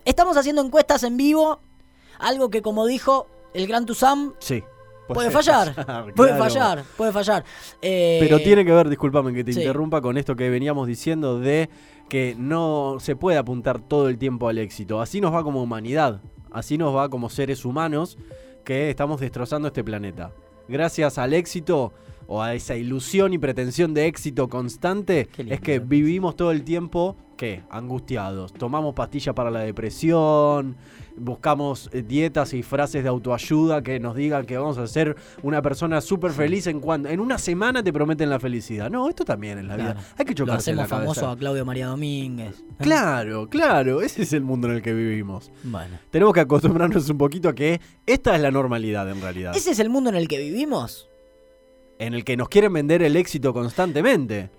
Estamos 0.04 0.36
haciendo 0.36 0.62
encuestas 0.62 1.02
en 1.04 1.16
vivo. 1.16 1.60
Algo 2.18 2.50
que 2.50 2.62
como 2.62 2.86
dijo 2.86 3.26
el 3.54 3.66
gran 3.66 3.86
Tuzam, 3.86 4.34
Sí. 4.38 4.62
puede 5.08 5.30
fallar. 5.30 5.74
Puede 6.16 6.30
claro. 6.30 6.44
fallar, 6.44 6.84
puede 6.96 7.12
fallar. 7.12 7.44
Eh, 7.82 8.18
Pero 8.20 8.38
tiene 8.38 8.64
que 8.64 8.72
ver, 8.72 8.88
discúlpame 8.88 9.32
que 9.34 9.44
te 9.44 9.52
sí. 9.52 9.60
interrumpa, 9.60 10.00
con 10.00 10.16
esto 10.16 10.36
que 10.36 10.48
veníamos 10.50 10.86
diciendo 10.86 11.38
de 11.38 11.68
que 12.08 12.34
no 12.38 12.96
se 13.00 13.16
puede 13.16 13.38
apuntar 13.38 13.80
todo 13.80 14.08
el 14.08 14.18
tiempo 14.18 14.48
al 14.48 14.58
éxito. 14.58 15.00
Así 15.00 15.20
nos 15.20 15.34
va 15.34 15.42
como 15.42 15.62
humanidad, 15.62 16.22
así 16.50 16.78
nos 16.78 16.94
va 16.94 17.08
como 17.08 17.28
seres 17.28 17.64
humanos 17.64 18.16
que 18.64 18.90
estamos 18.90 19.20
destrozando 19.20 19.68
este 19.68 19.84
planeta. 19.84 20.32
Gracias 20.68 21.18
al 21.18 21.34
éxito 21.34 21.92
o 22.32 22.40
a 22.42 22.54
esa 22.54 22.74
ilusión 22.76 23.34
y 23.34 23.38
pretensión 23.38 23.92
de 23.92 24.06
éxito 24.06 24.48
constante, 24.48 25.28
es 25.36 25.60
que 25.60 25.80
vivimos 25.80 26.34
todo 26.34 26.50
el 26.50 26.62
tiempo, 26.64 27.14
¿qué? 27.36 27.60
Angustiados. 27.68 28.54
Tomamos 28.54 28.94
pastillas 28.94 29.34
para 29.34 29.50
la 29.50 29.60
depresión, 29.60 30.76
buscamos 31.14 31.90
eh, 31.92 32.00
dietas 32.02 32.54
y 32.54 32.62
frases 32.62 33.02
de 33.02 33.10
autoayuda 33.10 33.82
que 33.82 34.00
nos 34.00 34.16
digan 34.16 34.46
que 34.46 34.56
vamos 34.56 34.78
a 34.78 34.86
ser 34.86 35.14
una 35.42 35.60
persona 35.60 36.00
súper 36.00 36.30
feliz 36.32 36.66
en 36.68 36.80
cuando 36.80 37.10
en 37.10 37.20
una 37.20 37.36
semana 37.36 37.82
te 37.82 37.92
prometen 37.92 38.30
la 38.30 38.40
felicidad. 38.40 38.88
No, 38.90 39.10
esto 39.10 39.26
también 39.26 39.58
es 39.58 39.64
la 39.66 39.74
Claro. 39.74 39.92
vida. 40.00 40.04
Hay 40.16 40.24
que 40.24 40.32
Lo 40.32 40.36
chocarse 40.36 40.70
en 40.70 40.76
la 40.78 40.84
hacemos 40.84 41.00
famoso 41.00 41.20
cabeza. 41.20 41.36
a 41.36 41.38
Claudio 41.38 41.66
María 41.66 41.86
Domínguez. 41.88 42.64
Claro, 42.78 43.50
claro, 43.50 44.00
ese 44.00 44.22
es 44.22 44.32
el 44.32 44.42
mundo 44.42 44.68
en 44.68 44.76
el 44.76 44.80
que 44.82 44.94
vivimos. 44.94 45.52
Bueno. 45.64 45.98
Tenemos 46.10 46.32
que 46.32 46.40
acostumbrarnos 46.40 47.10
un 47.10 47.18
poquito 47.18 47.50
a 47.50 47.54
que 47.54 47.78
esta 48.06 48.34
es 48.34 48.40
la 48.40 48.50
normalidad 48.50 49.10
en 49.10 49.20
realidad. 49.20 49.54
¿Ese 49.54 49.72
es 49.72 49.78
el 49.80 49.90
mundo 49.90 50.08
en 50.08 50.16
el 50.16 50.28
que 50.28 50.38
vivimos? 50.38 51.10
En 51.98 52.14
el 52.14 52.24
que 52.24 52.36
nos 52.36 52.48
quieren 52.48 52.72
vender 52.72 53.02
el 53.02 53.16
éxito 53.16 53.52
constantemente. 53.52 54.50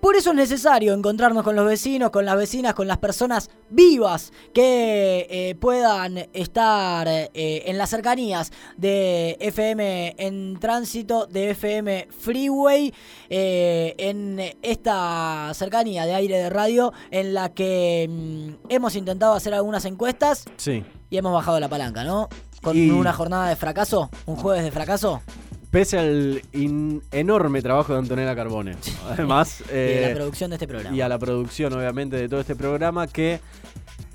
Por 0.00 0.14
eso 0.14 0.30
es 0.30 0.36
necesario 0.36 0.92
encontrarnos 0.92 1.42
con 1.42 1.56
los 1.56 1.66
vecinos, 1.66 2.10
con 2.10 2.24
las 2.26 2.36
vecinas, 2.36 2.74
con 2.74 2.86
las 2.86 2.98
personas 2.98 3.50
vivas 3.70 4.30
que 4.54 5.26
eh, 5.28 5.54
puedan 5.56 6.18
estar 6.34 7.08
eh, 7.08 7.30
en 7.66 7.76
las 7.78 7.90
cercanías 7.90 8.52
de 8.76 9.36
FM 9.40 10.14
en 10.18 10.58
tránsito, 10.60 11.26
de 11.26 11.50
FM 11.50 12.08
Freeway, 12.16 12.92
eh, 13.30 13.94
en 13.98 14.38
esta 14.62 15.50
cercanía 15.54 16.04
de 16.06 16.14
aire 16.14 16.36
de 16.38 16.50
radio 16.50 16.92
en 17.10 17.32
la 17.34 17.52
que 17.54 18.06
mm, 18.08 18.66
hemos 18.68 18.94
intentado 18.96 19.32
hacer 19.32 19.54
algunas 19.54 19.86
encuestas 19.86 20.44
Sí. 20.56 20.84
y 21.10 21.16
hemos 21.16 21.32
bajado 21.32 21.58
la 21.58 21.68
palanca, 21.68 22.04
¿no? 22.04 22.28
Con 22.62 22.76
Y- 22.76 22.90
una 22.90 23.12
jornada 23.14 23.48
de 23.48 23.56
fracaso, 23.56 24.10
un 24.26 24.36
jueves 24.36 24.62
de 24.62 24.70
fracaso. 24.70 25.22
Pese 25.70 25.98
al 25.98 26.42
in- 26.52 27.02
enorme 27.10 27.60
trabajo 27.62 27.92
de 27.92 27.98
Antonella 27.98 28.34
Carbone. 28.34 28.76
Además, 29.10 29.62
y 29.68 29.72
de 29.74 30.00
la 30.00 30.10
eh, 30.10 30.14
producción 30.14 30.50
de 30.50 30.56
este 30.56 30.66
programa. 30.68 30.96
y 30.96 31.00
a 31.00 31.08
la 31.08 31.18
producción, 31.18 31.72
obviamente, 31.72 32.16
de 32.16 32.28
todo 32.28 32.40
este 32.40 32.56
programa 32.56 33.06
que. 33.06 33.40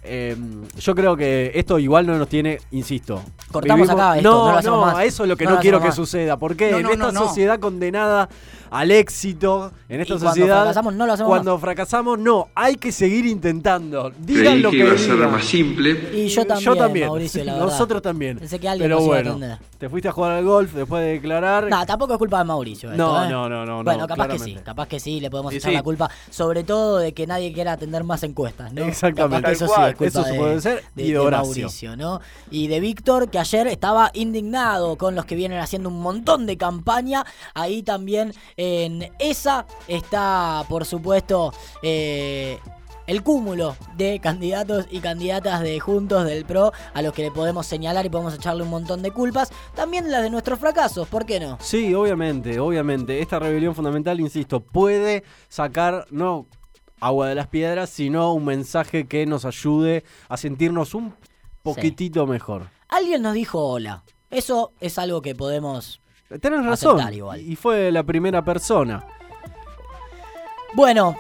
Eh, 0.04 0.36
yo 0.80 0.96
creo 0.96 1.16
que 1.16 1.52
esto 1.56 1.78
igual 1.80 2.08
no 2.08 2.18
nos 2.18 2.28
tiene, 2.28 2.60
insisto. 2.72 3.22
Cortamos 3.52 3.90
acá 3.90 4.18
esto, 4.18 4.30
no 4.32 4.52
lo 4.52 4.58
hacemos 4.58 4.86
más. 4.94 5.06
eso 5.06 5.24
es 5.24 5.30
lo 5.30 5.36
que 5.38 5.44
No 5.46 5.52
no, 5.52 5.56
lo 5.58 5.62
quiero 5.62 5.80
que 5.80 5.88
más. 5.88 5.96
suceda. 5.96 6.38
Porque 6.38 6.72
No, 6.72 6.78
en 6.78 6.84
no, 6.84 6.92
esta 6.92 7.06
no, 7.12 7.12
no. 7.12 7.28
sociedad 7.28 7.60
condenada 7.60 8.30
al 8.72 8.90
éxito, 8.90 9.74
en 9.90 10.00
esta 10.00 10.14
Y 10.14 10.18
cuando 10.18 10.30
sociedad. 10.30 10.58
fracasamos, 10.62 10.94
no 10.96 11.06
lo 11.06 11.14
hacemos 11.14 11.30
Cuando 11.30 11.58
fracasamos, 11.60 12.18
no, 12.18 12.48
hay 12.56 12.76
que 12.76 12.92
seguir 12.94 13.26
intentando. 13.26 14.12
Digan 14.18 14.44
Creí 14.46 14.60
lo 14.62 14.72
que 14.72 14.78
que, 14.78 14.84
iba 14.86 14.94
a 14.94 14.98
ser 14.98 15.16
más 15.28 15.44
simple. 15.44 16.10
Y 16.14 16.28
yo 16.30 16.46
también, 16.46 16.66
Yo 16.66 16.76
también. 16.78 17.08
Mauricio, 17.08 17.44
la. 17.44 17.58
Nosotros 17.60 18.02
también. 18.02 18.40
Pensé 18.40 18.60
que 18.60 18.70
alguien 18.70 18.86
Pero 18.86 18.96
nos 19.00 19.06
iba 19.08 19.18
a 19.18 19.24
bueno, 19.34 19.58
te 19.78 19.90
fuiste 19.90 20.08
a 20.08 20.12
jugar 20.14 20.32
al 20.32 20.46
golf 20.46 20.74
después 20.74 21.04
de 21.04 21.12
declarar. 21.14 21.68
No, 21.70 21.86
tampoco 21.86 22.14
es 22.14 22.18
culpa 22.20 22.38
de 22.40 22.46
Mauricio. 22.46 22.92
esto, 22.92 23.04
No, 23.04 23.26
¿eh? 23.26 23.30
no, 23.30 23.50
no, 23.50 23.66
no, 23.66 23.84
Bueno, 23.84 24.02
no, 24.02 24.08
capaz 24.08 24.30
que 24.30 24.40
sí, 24.40 24.56
capaz 24.64 24.88
que 24.88 25.00
sí, 25.02 25.20
le 25.20 25.30
podemos 25.30 25.52
Y 25.54 25.58
echar 25.58 25.72
sí. 25.72 25.76
la 25.76 25.84
culpa, 25.84 26.10
sobre 26.30 26.64
todo 26.64 26.98
de 27.00 27.14
que 27.14 27.28
nadie 27.28 27.52
quiera 27.52 27.74
atender 27.74 28.04
más 28.06 28.24
encuestas, 28.24 28.72
¿no? 28.72 28.84
Exactamente. 28.86 29.42
Capaz 29.42 29.60
que 29.60 29.66
eso 29.66 29.68
sí. 29.68 29.91
Es 29.92 29.98
culpa 29.98 30.08
Eso 30.20 30.24
se 30.24 30.32
de, 30.34 30.38
puede 30.40 30.62
ser, 30.62 30.84
de- 30.96 31.04
y 31.04 31.08
de 31.08 31.12
de 31.14 31.20
Horacio. 31.20 31.46
Mauricio, 31.64 31.96
¿no? 31.98 32.20
Y 32.50 32.68
de 32.68 32.80
Víctor, 32.80 33.30
que 33.30 33.40
ayer 33.40 33.68
estaba 33.68 34.12
indignado 34.14 34.98
con 34.98 35.16
los 35.16 35.26
que 35.26 35.36
vienen 35.36 35.60
haciendo 35.60 35.90
un 35.90 36.02
montón 36.02 36.46
de 36.46 36.58
campaña. 36.58 37.26
Ahí 37.54 37.84
también 37.84 38.34
en 38.58 39.12
esa 39.20 39.66
está, 39.88 40.64
por 40.70 40.86
supuesto, 40.86 41.54
eh, 41.84 42.58
el 43.08 43.24
cúmulo 43.24 43.76
de 43.98 44.20
candidatos 44.22 44.86
y 44.90 45.00
candidatas 45.00 45.62
de 45.62 45.80
Juntos 45.80 46.24
del 46.24 46.46
PRO 46.46 46.72
a 46.94 47.02
los 47.02 47.12
que 47.14 47.24
le 47.24 47.32
podemos 47.32 47.66
señalar 47.66 48.06
y 48.06 48.10
podemos 48.10 48.34
echarle 48.36 48.64
un 48.64 48.70
montón 48.70 49.02
de 49.02 49.12
culpas. 49.12 49.50
También 49.76 50.10
las 50.12 50.22
de 50.22 50.30
nuestros 50.30 50.60
fracasos, 50.60 51.08
¿por 51.10 51.26
qué 51.26 51.40
no? 51.40 51.58
Sí, 51.60 51.94
obviamente, 51.94 52.60
obviamente. 52.60 53.20
Esta 53.20 53.40
rebelión 53.40 53.76
fundamental, 53.76 54.20
insisto, 54.22 54.62
puede 54.62 55.24
sacar 55.50 56.06
no 56.12 56.46
agua 57.02 57.28
de 57.28 57.36
las 57.36 57.48
piedras, 57.48 57.90
sino 57.90 58.34
un 58.34 58.46
mensaje 58.46 59.08
que 59.08 59.26
nos 59.26 59.44
ayude 59.44 60.06
a 60.30 60.38
sentirnos 60.38 60.94
un 60.96 61.14
poquitito 61.64 62.26
mejor. 62.26 62.68
Alguien 62.88 63.22
nos 63.22 63.34
dijo 63.34 63.60
hola. 63.60 64.04
Eso 64.30 64.72
es 64.80 64.98
algo 64.98 65.22
que 65.22 65.36
podemos 65.36 66.00
Tenés 66.40 66.66
razón. 66.66 67.14
Igual. 67.14 67.42
Y 67.42 67.58
fue 67.58 67.92
la 67.92 68.04
primera 68.04 68.42
persona. 68.42 69.06
Bueno, 70.74 71.18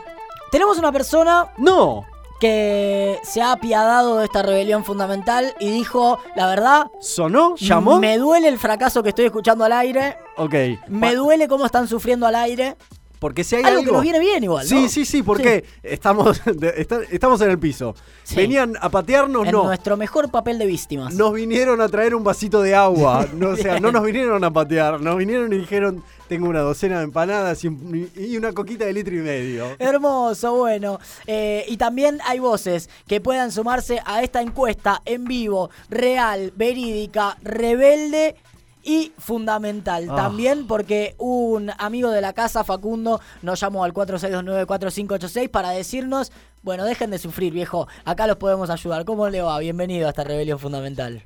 tenemos 0.51 0.77
una 0.77 0.91
persona 0.91 1.51
¡No! 1.57 2.05
que 2.39 3.19
se 3.23 3.41
ha 3.41 3.51
apiadado 3.51 4.17
de 4.17 4.25
esta 4.25 4.41
rebelión 4.41 4.83
fundamental 4.83 5.53
y 5.59 5.69
dijo, 5.69 6.17
la 6.35 6.47
verdad, 6.47 6.87
¿Sonó? 6.99 7.55
¿Llamó? 7.57 7.99
me 7.99 8.17
duele 8.17 8.47
el 8.47 8.57
fracaso 8.57 9.03
que 9.03 9.09
estoy 9.09 9.25
escuchando 9.25 9.63
al 9.63 9.73
aire, 9.73 10.17
Ok. 10.37 10.55
me 10.87 11.13
duele 11.13 11.47
cómo 11.47 11.65
están 11.67 11.87
sufriendo 11.87 12.25
al 12.25 12.33
aire, 12.35 12.77
Porque 13.21 13.43
si 13.43 13.55
hay 13.55 13.63
algo, 13.63 13.81
algo... 13.81 13.85
que 13.85 13.91
nos 13.93 14.01
viene 14.01 14.19
bien 14.19 14.43
igual, 14.43 14.65
Sí, 14.65 14.81
¿no? 14.81 14.89
sí, 14.89 15.05
sí, 15.05 15.21
porque 15.21 15.63
estamos, 15.83 16.41
está- 16.75 17.01
estamos 17.11 17.39
en 17.41 17.51
el 17.51 17.59
piso. 17.59 17.93
Sí. 18.23 18.35
¿Venían 18.35 18.73
a 18.81 18.89
patearnos? 18.89 19.45
En 19.45 19.51
No. 19.51 19.65
nuestro 19.65 19.95
mejor 19.95 20.31
papel 20.31 20.57
de 20.57 20.65
víctimas. 20.65 21.13
Nos 21.13 21.31
vinieron 21.31 21.81
a 21.81 21.87
traer 21.87 22.15
un 22.15 22.23
vasito 22.23 22.63
de 22.63 22.73
agua. 22.73 23.27
No, 23.35 23.49
o 23.49 23.55
sea, 23.55 23.79
no 23.79 23.91
nos 23.91 24.03
vinieron 24.03 24.43
a 24.43 24.51
patear. 24.51 24.99
Nos 25.01 25.17
vinieron 25.17 25.53
y 25.53 25.57
dijeron, 25.59 26.03
tengo 26.27 26.49
una 26.49 26.61
docena 26.61 26.97
de 26.97 27.03
empanadas 27.03 27.63
y, 27.63 27.67
un- 27.67 28.09
y 28.15 28.37
una 28.37 28.53
coquita 28.53 28.85
de 28.85 28.93
litro 28.93 29.13
y 29.15 29.19
medio. 29.19 29.67
Hermoso, 29.77 30.55
bueno. 30.55 30.99
Eh, 31.27 31.63
y 31.67 31.77
también 31.77 32.17
hay 32.25 32.39
voces 32.39 32.89
que 33.07 33.21
puedan 33.21 33.51
sumarse 33.51 33.99
a 34.03 34.23
esta 34.23 34.41
encuesta 34.41 34.99
en 35.05 35.25
vivo, 35.25 35.69
real, 35.91 36.53
verídica, 36.55 37.37
rebelde 37.43 38.35
y 38.83 39.11
fundamental. 39.17 40.07
Ah. 40.09 40.15
También 40.15 40.67
porque 40.67 41.15
un 41.17 41.71
amigo 41.77 42.09
de 42.11 42.21
la 42.21 42.33
casa, 42.33 42.63
Facundo, 42.63 43.19
nos 43.41 43.59
llamó 43.59 43.83
al 43.83 43.93
46294586 43.93 45.49
para 45.49 45.69
decirnos, 45.71 46.31
bueno, 46.63 46.85
dejen 46.85 47.11
de 47.11 47.17
sufrir, 47.17 47.53
viejo, 47.53 47.87
acá 48.05 48.27
los 48.27 48.37
podemos 48.37 48.69
ayudar. 48.69 49.05
¿Cómo 49.05 49.29
le 49.29 49.41
va? 49.41 49.59
Bienvenido 49.59 50.07
a 50.07 50.09
esta 50.09 50.23
rebelión 50.23 50.59
fundamental. 50.59 51.23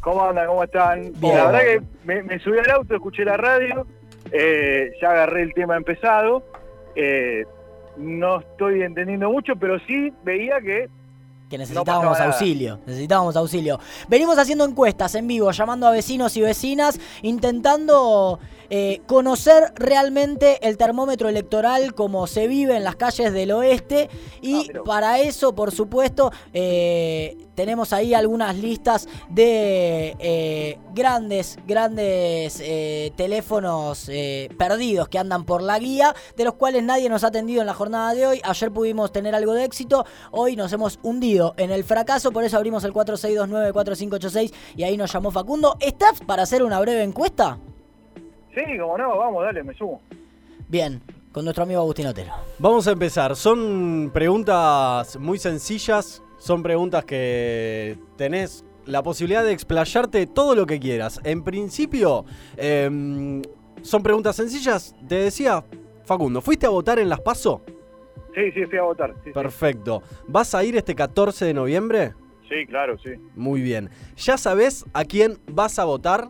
¿Cómo 0.00 0.24
andan? 0.24 0.46
¿Cómo 0.46 0.64
están? 0.64 1.12
Bien. 1.16 1.36
La 1.36 1.46
verdad 1.50 1.60
que 1.60 1.82
me, 2.04 2.22
me 2.22 2.38
subí 2.38 2.58
al 2.58 2.70
auto, 2.70 2.94
escuché 2.94 3.24
la 3.24 3.36
radio, 3.36 3.86
eh, 4.32 4.92
ya 5.02 5.10
agarré 5.10 5.42
el 5.42 5.52
tema 5.54 5.76
empezado. 5.76 6.42
eh, 6.94 7.44
no 7.96 8.38
estoy 8.38 8.82
entendiendo 8.82 9.28
mucho, 9.28 9.56
pero 9.56 9.78
sí 9.80 10.12
veía 10.22 10.60
que 10.60 10.88
que 11.48 11.58
necesitábamos 11.58 12.20
auxilio, 12.20 12.80
necesitábamos 12.86 13.36
auxilio. 13.36 13.80
Venimos 14.08 14.38
haciendo 14.38 14.64
encuestas 14.64 15.14
en 15.14 15.26
vivo, 15.26 15.50
llamando 15.50 15.86
a 15.86 15.90
vecinos 15.90 16.36
y 16.36 16.42
vecinas, 16.42 17.00
intentando 17.22 18.38
eh, 18.70 19.00
conocer 19.06 19.72
realmente 19.76 20.58
el 20.68 20.76
termómetro 20.76 21.30
electoral 21.30 21.94
como 21.94 22.26
se 22.26 22.46
vive 22.48 22.76
en 22.76 22.84
las 22.84 22.96
calles 22.96 23.32
del 23.32 23.52
oeste 23.52 24.10
y 24.42 24.58
Ah, 24.58 24.82
para 24.84 25.20
eso, 25.20 25.54
por 25.54 25.72
supuesto, 25.72 26.30
eh, 26.52 27.36
tenemos 27.54 27.92
ahí 27.92 28.12
algunas 28.12 28.56
listas 28.56 29.08
de 29.30 30.16
eh, 30.18 30.78
grandes, 30.92 31.58
grandes 31.66 32.62
teléfonos 33.16 34.10
perdidos 34.58 35.08
que 35.08 35.18
andan 35.18 35.44
por 35.44 35.62
la 35.62 35.78
guía, 35.78 36.14
de 36.36 36.44
los 36.44 36.54
cuales 36.54 36.82
nadie 36.82 37.08
nos 37.08 37.24
ha 37.24 37.28
atendido 37.28 37.60
en 37.60 37.66
la 37.66 37.74
jornada 37.74 38.14
de 38.14 38.26
hoy. 38.26 38.40
Ayer 38.44 38.70
pudimos 38.70 39.12
tener 39.12 39.34
algo 39.34 39.54
de 39.54 39.64
éxito, 39.64 40.04
hoy 40.30 40.56
nos 40.56 40.72
hemos 40.72 40.98
hundido 41.02 41.37
en 41.56 41.70
el 41.70 41.84
fracaso, 41.84 42.32
por 42.32 42.44
eso 42.44 42.56
abrimos 42.56 42.84
el 42.84 42.92
4629-4586 42.92 44.54
y 44.76 44.82
ahí 44.82 44.96
nos 44.96 45.12
llamó 45.12 45.30
Facundo. 45.30 45.76
¿Estás 45.80 46.20
para 46.20 46.42
hacer 46.42 46.62
una 46.62 46.80
breve 46.80 47.02
encuesta? 47.02 47.58
Sí, 48.54 48.78
como 48.78 48.98
no, 48.98 49.16
vamos, 49.16 49.44
dale, 49.44 49.62
me 49.62 49.74
sumo. 49.74 50.00
Bien, 50.68 51.00
con 51.32 51.44
nuestro 51.44 51.64
amigo 51.64 51.80
Agustín 51.80 52.06
Otero. 52.06 52.32
Vamos 52.58 52.86
a 52.88 52.92
empezar. 52.92 53.36
Son 53.36 54.10
preguntas 54.12 55.16
muy 55.18 55.38
sencillas. 55.38 56.22
Son 56.38 56.62
preguntas 56.62 57.04
que 57.04 57.98
tenés 58.16 58.64
la 58.86 59.02
posibilidad 59.02 59.44
de 59.44 59.52
explayarte 59.52 60.26
todo 60.26 60.54
lo 60.54 60.66
que 60.66 60.80
quieras. 60.80 61.20
En 61.24 61.44
principio, 61.44 62.24
em, 62.56 63.42
son 63.82 64.02
preguntas 64.02 64.36
sencillas. 64.36 64.94
Te 65.06 65.16
decía, 65.16 65.64
Facundo, 66.04 66.40
¿fuiste 66.40 66.66
a 66.66 66.70
votar 66.70 66.98
en 66.98 67.08
Las 67.08 67.20
Paso? 67.20 67.62
Sí, 68.38 68.52
sí, 68.52 68.66
fui 68.66 68.78
a 68.78 68.82
votar. 68.82 69.14
Sí. 69.24 69.30
Perfecto. 69.32 70.02
¿Vas 70.28 70.54
a 70.54 70.62
ir 70.62 70.76
este 70.76 70.94
14 70.94 71.44
de 71.44 71.54
noviembre? 71.54 72.14
Sí, 72.48 72.66
claro, 72.66 72.96
sí. 72.98 73.10
Muy 73.34 73.60
bien. 73.60 73.90
¿Ya 74.16 74.36
sabés 74.38 74.84
a 74.92 75.04
quién 75.04 75.38
vas 75.50 75.78
a 75.78 75.84
votar? 75.84 76.28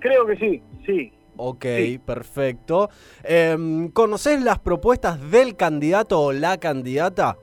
Creo 0.00 0.26
que 0.26 0.36
sí, 0.36 0.62
sí. 0.84 1.12
Ok, 1.36 1.64
Sí. 1.78 1.98
perfecto. 2.04 2.90
Em, 3.22 3.88
¿Conocés 3.90 4.42
las 4.42 4.58
propuestas 4.58 5.30
del 5.30 5.56
candidato 5.56 6.20
o 6.20 6.32
la 6.32 6.58
candidata 6.58 7.36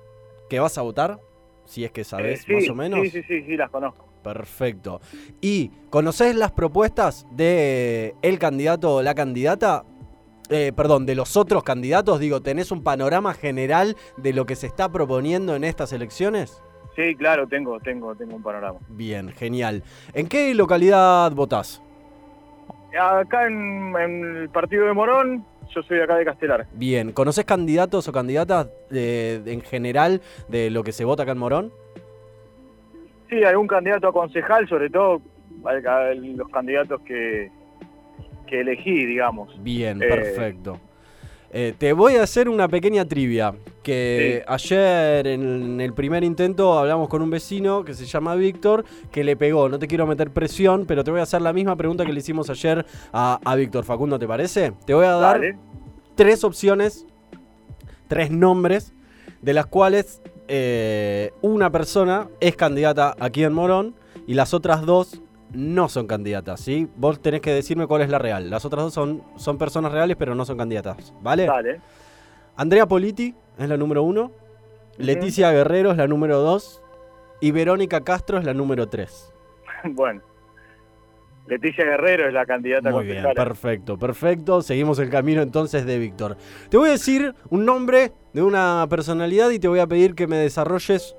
que 0.49 0.60
vas 0.60 0.77
a 0.77 0.82
votar? 0.82 1.19
Si 1.65 1.84
es 1.86 1.91
que 1.91 2.04
sabés, 2.04 2.41
Eh, 2.41 2.43
sí, 2.47 2.54
más 2.54 2.69
o 2.69 2.75
menos. 2.75 2.99
Sí, 3.04 3.10
sí, 3.10 3.23
sí, 3.27 3.43
sí, 3.43 3.58
las 3.58 3.69
conozco. 3.69 4.08
Perfecto. 4.23 5.01
¿Y 5.41 5.69
conocés 5.89 6.36
las 6.36 6.51
propuestas 6.51 7.25
de 7.32 8.13
el 8.21 8.38
candidato 8.38 8.95
o 8.97 9.01
la 9.01 9.15
candidata? 9.15 9.84
Eh, 10.54 10.74
perdón, 10.76 11.06
de 11.06 11.16
los 11.16 11.38
otros 11.38 11.64
candidatos, 11.64 12.20
digo, 12.20 12.42
¿tenés 12.42 12.72
un 12.72 12.84
panorama 12.84 13.34
general 13.34 13.96
de 14.18 14.34
lo 14.34 14.46
que 14.46 14.56
se 14.58 14.68
está 14.68 14.90
proponiendo 14.92 15.56
en 15.56 15.64
estas 15.64 15.94
elecciones? 15.94 16.62
Sí, 16.96 17.16
claro, 17.16 17.48
tengo, 17.48 17.80
tengo, 17.80 18.14
tengo 18.16 18.36
un 18.36 18.44
panorama. 18.44 18.78
Bien, 18.90 19.30
genial. 19.30 19.82
¿En 20.14 20.28
qué 20.28 20.54
localidad 20.54 21.32
votás? 21.32 21.82
Acá 23.00 23.48
en, 23.48 23.94
en 23.98 24.36
el 24.42 24.50
partido 24.50 24.86
de 24.88 24.94
Morón, 24.94 25.46
yo 25.74 25.82
soy 25.84 25.98
de 26.00 26.04
acá 26.04 26.18
de 26.18 26.26
Castelar. 26.26 26.68
Bien, 26.74 27.14
¿conocés 27.14 27.46
candidatos 27.46 28.10
o 28.10 28.12
candidatas 28.12 28.68
de- 28.90 29.40
de- 29.40 29.54
en 29.54 29.62
general 29.62 30.20
de 30.50 30.70
lo 30.70 30.84
que 30.84 30.92
se 30.92 31.06
vota 31.06 31.24
acá 31.24 31.32
en 31.32 31.38
Morón? 31.38 31.72
Sí, 33.30 33.42
algún 33.46 33.68
candidato 33.68 34.10
a 34.10 34.12
concejal, 34.12 34.68
sobre 34.68 34.90
todo 34.90 35.22
a 35.64 35.74
los 36.14 36.50
candidatos 36.50 37.00
que, 37.04 37.50
que 38.52 38.60
elegí, 38.60 39.06
digamos. 39.06 39.50
Bien, 39.64 40.02
Eh, 40.04 40.08
perfecto. 40.10 40.78
Eh, 41.54 41.74
te 41.78 41.92
voy 41.94 42.16
a 42.16 42.24
hacer 42.24 42.48
una 42.50 42.68
pequeña 42.68 43.06
trivia. 43.06 43.54
Que 43.82 44.40
Sí. 44.40 44.44
ayer 44.48 45.26
en 45.28 45.80
el 45.82 45.94
primer 45.94 46.24
intento 46.24 46.78
hablamos 46.78 47.08
con 47.10 47.22
un 47.22 47.30
vecino 47.30 47.84
que 47.86 47.94
se 47.94 48.06
llama 48.06 48.36
Víctor, 48.36 48.84
que 49.12 49.24
le 49.24 49.36
pegó. 49.38 49.68
No 49.70 49.80
te 49.80 49.88
quiero 49.88 50.06
meter 50.06 50.32
presión, 50.32 50.86
pero 50.86 51.04
te 51.04 51.12
voy 51.12 51.20
a 51.22 51.24
hacer 51.24 51.42
la 51.42 51.52
misma 51.54 51.76
pregunta 51.78 52.06
que 52.06 52.12
le 52.14 52.20
hicimos 52.20 52.50
ayer 52.50 52.86
a, 53.14 53.40
a 53.44 53.56
Víctor. 53.56 53.84
Facundo, 53.86 54.20
¿te 54.20 54.28
parece? 54.28 54.74
Te 54.86 54.94
voy 54.94 55.06
a 55.06 55.12
dar 55.12 55.40
Dale. 55.42 55.58
tres 56.16 56.44
opciones, 56.44 57.06
tres 58.08 58.32
nombres, 58.32 58.94
de 59.42 59.54
las 59.54 59.66
cuales 59.66 60.22
eh, 60.50 61.32
una 61.42 61.70
persona 61.72 62.28
es 62.42 62.56
candidata 62.58 63.16
aquí 63.20 63.44
en 63.46 63.54
Morón 63.54 63.96
y 64.28 64.34
las 64.36 64.54
otras 64.54 64.86
dos 64.86 65.22
no 65.54 65.90
son 65.90 66.08
candidatas, 66.08 66.62
¿sí? 66.62 66.88
Vos 66.96 67.22
tenés 67.22 67.42
que 67.42 67.54
decirme 67.54 67.88
cuál 67.88 68.02
es 68.02 68.10
la 68.10 68.20
real. 68.20 68.50
Las 68.50 68.66
otras 68.66 68.84
dos 68.84 68.94
son, 68.94 69.24
son 69.36 69.58
personas 69.58 69.92
reales, 69.92 70.18
pero 70.18 70.36
no 70.36 70.46
son 70.46 70.58
candidatas, 70.58 71.14
¿vale? 71.22 71.46
Dale. 71.46 71.82
Andrea 72.56 72.86
Politi 72.86 73.36
es 73.58 73.68
la 73.68 73.78
número 73.78 74.04
uno, 74.04 74.32
Leticia 74.98 75.52
Guerrero 75.52 75.92
es 75.92 75.98
la 75.98 76.08
número 76.08 76.40
dos 76.40 76.82
y 77.40 77.52
Verónica 77.52 78.02
Castro 78.02 78.38
es 78.38 78.46
la 78.46 78.54
número 78.54 78.88
tres. 78.88 79.34
bueno. 79.84 80.22
Leticia 81.48 81.84
Guerrero 81.84 82.28
es 82.28 82.34
la 82.34 82.46
candidata 82.46 82.92
Muy 82.92 83.06
bien, 83.06 83.26
perfecto, 83.36 83.98
perfecto. 83.98 84.62
Seguimos 84.62 85.00
el 85.00 85.10
camino 85.10 85.42
entonces 85.42 85.86
de 85.86 85.98
Víctor. 85.98 86.38
Te 86.70 86.78
voy 86.78 86.90
a 86.90 86.92
decir 86.94 87.34
un 87.50 87.66
nombre 87.66 88.14
de 88.32 88.44
una 88.44 88.86
personalidad 88.90 89.50
y 89.50 89.60
te 89.60 89.68
voy 89.68 89.80
a 89.80 89.88
pedir 89.88 90.14
que 90.14 90.28
me 90.28 90.38
desarrolles 90.38 91.16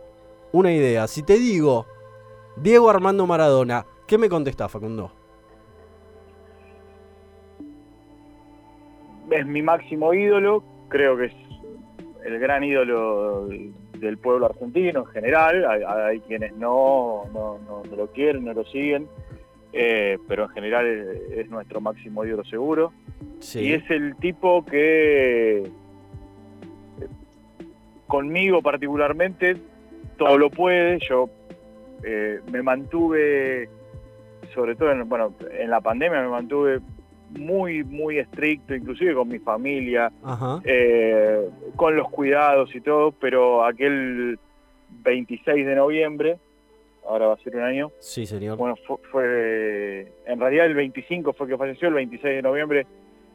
una 0.53 0.73
idea. 0.73 1.07
Si 1.09 1.23
te 1.23 1.39
digo 1.39 1.87
Diego 2.57 2.89
Armando 2.89 3.27
Maradona, 3.27 3.85
¿qué 4.07 4.19
me 4.19 4.29
contestás, 4.29 4.71
Facundo? 4.71 5.13
es 9.31 9.47
mi 9.47 9.63
máximo 9.63 10.13
ídolo, 10.13 10.63
creo 10.89 11.17
que 11.17 11.27
es 11.27 11.33
el 12.27 12.39
gran 12.39 12.63
ídolo 12.65 13.49
del 13.99 14.19
pueblo 14.19 14.45
argentino 14.47 15.01
en 15.01 15.07
general, 15.07 15.65
hay, 15.71 15.83
hay 15.85 16.21
quienes 16.21 16.55
no, 16.57 17.23
no, 17.33 17.59
no- 17.67 17.83
no 17.89 17.97
lo 17.97 18.09
quieren, 18.09 18.45
no 18.45 18.53
lo 18.53 18.65
siguen, 18.65 19.09
eh, 19.73 20.19
pero 20.29 20.43
en 20.45 20.49
general 20.51 20.87
es, 20.87 21.39
es 21.39 21.51
nuestro 21.51 21.81
máximo 21.81 22.27
ídolo 22.27 22.45
seguro. 22.45 22.93
Sí. 23.39 23.61
Y 23.61 23.73
es 23.73 23.91
el 23.91 24.17
tipo 24.17 24.67
que 24.67 25.71
conmigo 28.07 28.61
particularmente 28.61 29.57
todo 30.19 30.37
lo 30.37 30.51
puede, 30.51 30.99
yo 31.09 31.31
eh, 32.05 32.41
me 32.53 32.61
mantuve, 32.63 33.71
sobre 34.55 34.75
todo 34.77 34.91
en, 34.93 35.09
bueno, 35.09 35.35
en 35.51 35.71
la 35.71 35.81
pandemia 35.81 36.21
me 36.23 36.29
mantuve 36.29 36.81
muy, 37.39 37.83
muy 37.85 38.19
estricto, 38.19 38.75
inclusive 38.75 39.15
con 39.15 39.29
mi 39.29 39.39
familia, 39.39 40.13
eh, 40.65 41.49
con 41.77 41.97
los 41.97 42.09
cuidados 42.11 42.75
y 42.75 42.81
todo, 42.81 43.13
pero 43.13 43.65
aquel 43.65 44.39
26 45.03 45.65
de 45.67 45.75
noviembre, 45.75 46.37
ahora 47.09 47.29
va 47.29 47.35
a 47.35 47.39
ser 47.39 47.57
un 47.57 47.63
año, 47.63 47.91
Sí, 48.01 48.27
señor. 48.27 48.59
bueno, 48.59 48.77
fue, 48.87 48.97
fue- 49.11 50.13
en 50.27 50.39
realidad 50.39 50.67
el 50.67 50.75
25 50.75 51.33
fue 51.33 51.49
que 51.49 51.57
falleció, 51.57 51.89
el 51.89 51.95
26 51.95 52.37
de 52.37 52.43
noviembre 52.43 52.87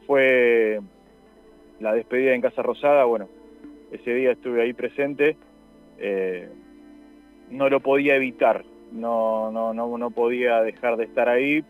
fue 0.06 0.80
la 1.80 1.92
despedida 1.92 2.34
en 2.34 2.40
Casa 2.40 2.62
Rosada, 2.62 3.04
bueno, 3.04 3.28
ese 3.90 4.14
día 4.14 4.32
estuve 4.32 4.62
ahí 4.62 4.72
presente, 4.74 5.36
eh, 5.98 6.48
no 7.50 7.68
lo 7.68 7.80
podía 7.80 8.14
evitar, 8.14 8.64
no, 8.92 9.50
no, 9.50 9.74
no, 9.74 9.98
no 9.98 10.10
podía 10.10 10.60
dejar 10.62 10.96
de 10.96 11.04
estar 11.04 11.28
ahí, 11.28 11.64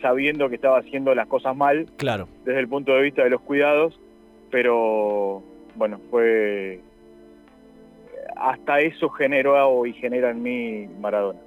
sabiendo 0.00 0.48
que 0.48 0.54
estaba 0.56 0.78
haciendo 0.78 1.14
las 1.14 1.26
cosas 1.26 1.56
mal 1.56 1.86
Claro. 1.96 2.28
desde 2.44 2.60
el 2.60 2.68
punto 2.68 2.92
de 2.92 3.02
vista 3.02 3.24
de 3.24 3.30
los 3.30 3.40
cuidados, 3.40 3.98
pero 4.50 5.42
bueno, 5.74 6.00
fue 6.10 6.80
hasta 8.36 8.80
eso 8.80 9.08
generó 9.10 9.84
y 9.86 9.92
genera 9.94 10.30
en 10.30 10.42
mí 10.42 10.86
Maradona. 11.00 11.40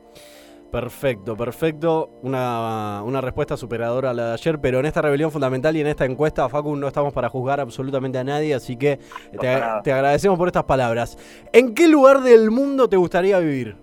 Perfecto, 0.71 1.35
perfecto. 1.35 2.09
Una, 2.21 3.01
una 3.03 3.19
respuesta 3.19 3.57
superadora 3.57 4.11
a 4.11 4.13
la 4.13 4.27
de 4.27 4.33
ayer, 4.33 4.59
pero 4.59 4.79
en 4.79 4.85
esta 4.85 5.01
rebelión 5.01 5.29
fundamental 5.29 5.75
y 5.75 5.81
en 5.81 5.87
esta 5.87 6.05
encuesta, 6.05 6.47
Facu, 6.47 6.75
no 6.77 6.87
estamos 6.87 7.13
para 7.13 7.27
juzgar 7.27 7.59
absolutamente 7.59 8.17
a 8.17 8.23
nadie, 8.23 8.53
así 8.53 8.77
que 8.77 8.97
te, 9.37 9.59
te 9.83 9.91
agradecemos 9.91 10.37
por 10.37 10.47
estas 10.47 10.63
palabras. 10.63 11.17
¿En 11.51 11.73
qué 11.73 11.89
lugar 11.89 12.21
del 12.21 12.51
mundo 12.51 12.87
te 12.87 12.95
gustaría 12.95 13.37
vivir? 13.39 13.75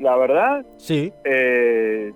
La 0.00 0.16
verdad, 0.16 0.64
Sí, 0.78 1.12
eh, 1.24 2.12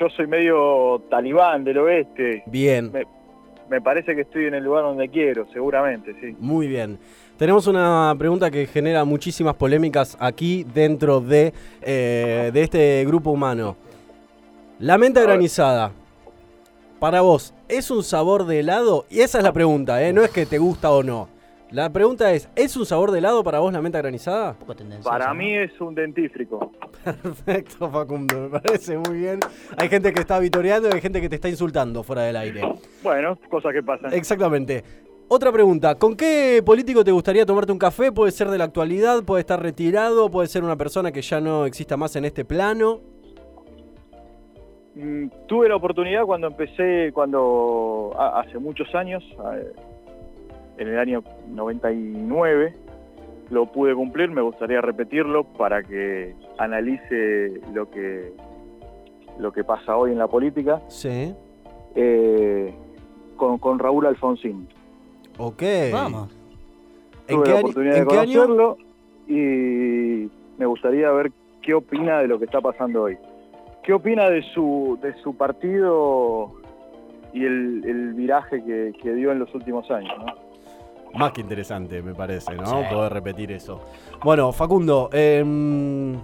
yo 0.00 0.08
soy 0.10 0.26
medio 0.26 1.02
talibán 1.10 1.64
del 1.64 1.78
oeste, 1.78 2.42
bien, 2.46 2.90
Me- 2.92 3.06
me 3.68 3.80
parece 3.80 4.14
que 4.14 4.22
estoy 4.22 4.46
en 4.46 4.54
el 4.54 4.64
lugar 4.64 4.82
donde 4.84 5.08
quiero, 5.08 5.46
seguramente, 5.52 6.14
sí. 6.20 6.34
muy 6.38 6.66
bien. 6.66 6.98
Tenemos 7.36 7.66
una 7.66 8.14
pregunta 8.18 8.50
que 8.50 8.66
genera 8.66 9.04
muchísimas 9.04 9.54
polémicas 9.54 10.16
aquí 10.18 10.64
dentro 10.72 11.20
de, 11.20 11.52
eh, 11.82 12.50
de 12.52 12.62
este 12.62 13.04
grupo 13.06 13.30
humano. 13.30 13.76
La 14.78 14.96
menta 14.96 15.20
granizada, 15.22 15.92
para 16.98 17.20
vos, 17.20 17.52
¿es 17.68 17.90
un 17.90 18.02
sabor 18.02 18.46
de 18.46 18.60
helado? 18.60 19.04
Y 19.10 19.20
esa 19.20 19.38
es 19.38 19.44
la 19.44 19.52
pregunta, 19.52 20.02
¿eh? 20.02 20.12
no 20.14 20.22
es 20.22 20.30
que 20.30 20.46
te 20.46 20.56
gusta 20.58 20.90
o 20.90 21.02
no. 21.02 21.28
La 21.72 21.92
pregunta 21.92 22.32
es, 22.32 22.48
¿es 22.54 22.76
un 22.76 22.86
sabor 22.86 23.10
de 23.10 23.18
helado 23.18 23.42
para 23.42 23.58
vos 23.58 23.72
la 23.72 23.82
menta 23.82 23.98
granizada? 23.98 24.52
Un 24.52 24.56
poco 24.58 24.76
tendencioso, 24.76 25.10
Para 25.10 25.28
¿no? 25.28 25.34
mí 25.34 25.52
es 25.56 25.80
un 25.80 25.94
dentífrico. 25.96 26.70
Perfecto, 27.04 27.90
Facundo, 27.90 28.48
me 28.48 28.60
parece 28.60 28.96
muy 28.98 29.18
bien. 29.18 29.40
Hay 29.76 29.88
gente 29.88 30.12
que 30.12 30.20
está 30.20 30.38
vitoreando 30.38 30.88
y 30.88 30.92
hay 30.92 31.00
gente 31.00 31.20
que 31.20 31.28
te 31.28 31.34
está 31.34 31.48
insultando 31.48 32.04
fuera 32.04 32.22
del 32.22 32.36
aire. 32.36 32.62
Bueno, 33.02 33.36
cosas 33.50 33.72
que 33.72 33.82
pasan. 33.82 34.12
Exactamente. 34.12 34.84
Otra 35.28 35.50
pregunta, 35.50 35.96
¿con 35.96 36.14
qué 36.16 36.62
político 36.64 37.02
te 37.02 37.10
gustaría 37.10 37.44
tomarte 37.44 37.72
un 37.72 37.78
café? 37.78 38.12
Puede 38.12 38.30
ser 38.30 38.48
de 38.48 38.58
la 38.58 38.64
actualidad, 38.64 39.24
puede 39.24 39.40
estar 39.40 39.60
retirado, 39.60 40.30
puede 40.30 40.46
ser 40.46 40.62
una 40.62 40.76
persona 40.76 41.10
que 41.10 41.20
ya 41.20 41.40
no 41.40 41.66
exista 41.66 41.96
más 41.96 42.14
en 42.14 42.26
este 42.26 42.44
plano. 42.44 43.00
Mm, 44.94 45.26
tuve 45.48 45.68
la 45.68 45.74
oportunidad 45.74 46.22
cuando 46.24 46.46
empecé, 46.46 47.10
cuando 47.12 48.12
hace 48.16 48.56
muchos 48.60 48.94
años, 48.94 49.24
en 50.78 50.88
el 50.88 50.98
año 50.98 51.22
99, 51.48 52.74
lo 53.50 53.70
pude 53.72 53.94
cumplir, 53.94 54.30
me 54.30 54.42
gustaría 54.42 54.80
repetirlo 54.80 55.44
para 55.44 55.82
que 55.82 56.34
analice 56.58 57.60
lo 57.72 57.88
que 57.90 58.32
lo 59.38 59.52
que 59.52 59.64
pasa 59.64 59.96
hoy 59.96 60.12
en 60.12 60.18
la 60.18 60.28
política. 60.28 60.80
Sí. 60.88 61.34
Eh, 61.94 62.74
con, 63.36 63.78
Raúl 63.78 64.06
Alfonsín. 64.06 64.68
Ok. 65.38 65.62
Vamos. 65.92 66.34
Tuve 67.26 67.48
la 67.48 67.60
oportunidad 67.60 67.94
de 67.96 68.04
conocerlo 68.04 68.78
y 69.26 70.30
me 70.58 70.66
gustaría 70.66 71.10
ver 71.10 71.32
qué 71.62 71.74
opina 71.74 72.20
de 72.20 72.28
lo 72.28 72.38
que 72.38 72.44
está 72.44 72.60
pasando 72.60 73.02
hoy. 73.02 73.18
¿Qué 73.82 73.92
opina 73.92 74.30
de 74.30 74.42
su, 74.52 74.98
de 75.02 75.14
su 75.22 75.36
partido 75.36 76.52
y 77.32 77.44
el, 77.44 78.14
viraje 78.14 78.62
que, 78.64 79.14
dio 79.14 79.32
en 79.32 79.38
los 79.38 79.54
últimos 79.54 79.90
años? 79.90 80.14
Más 81.16 81.32
que 81.32 81.40
interesante, 81.40 82.02
me 82.02 82.14
parece, 82.14 82.54
¿no? 82.54 82.88
Poder 82.88 83.12
repetir 83.12 83.52
eso. 83.52 83.80
Bueno, 84.22 84.52
Facundo, 84.52 85.08
em, 85.12 86.18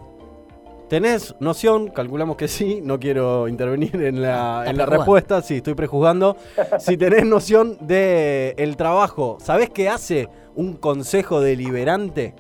¿tenés 0.89 1.35
noción? 1.41 1.89
Calculamos 1.89 2.37
que 2.37 2.49
sí, 2.49 2.81
no 2.83 2.99
quiero 3.01 3.49
intervenir 3.49 3.97
en 3.97 4.21
la, 4.21 4.65
en 4.67 4.77
la 4.77 4.87
respuesta, 4.87 5.41
sí, 5.43 5.57
estoy 5.57 5.75
prejuzgando. 5.75 6.37
si 6.79 6.97
tenés 6.97 7.25
noción 7.25 7.79
del 7.81 8.55
el 8.57 8.77
trabajo, 8.77 9.39
¿sabés 9.41 9.71
qué 9.71 9.89
hace 9.89 10.29
un 10.55 10.77
consejo 10.77 11.41
deliberante? 11.41 12.35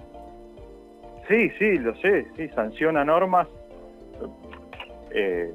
Sí, 1.28 1.50
sí, 1.58 1.78
lo 1.78 1.94
sé, 1.96 2.26
sí, 2.36 2.48
sanciona 2.48 3.04
normas 3.04 3.48
eh, 5.10 5.52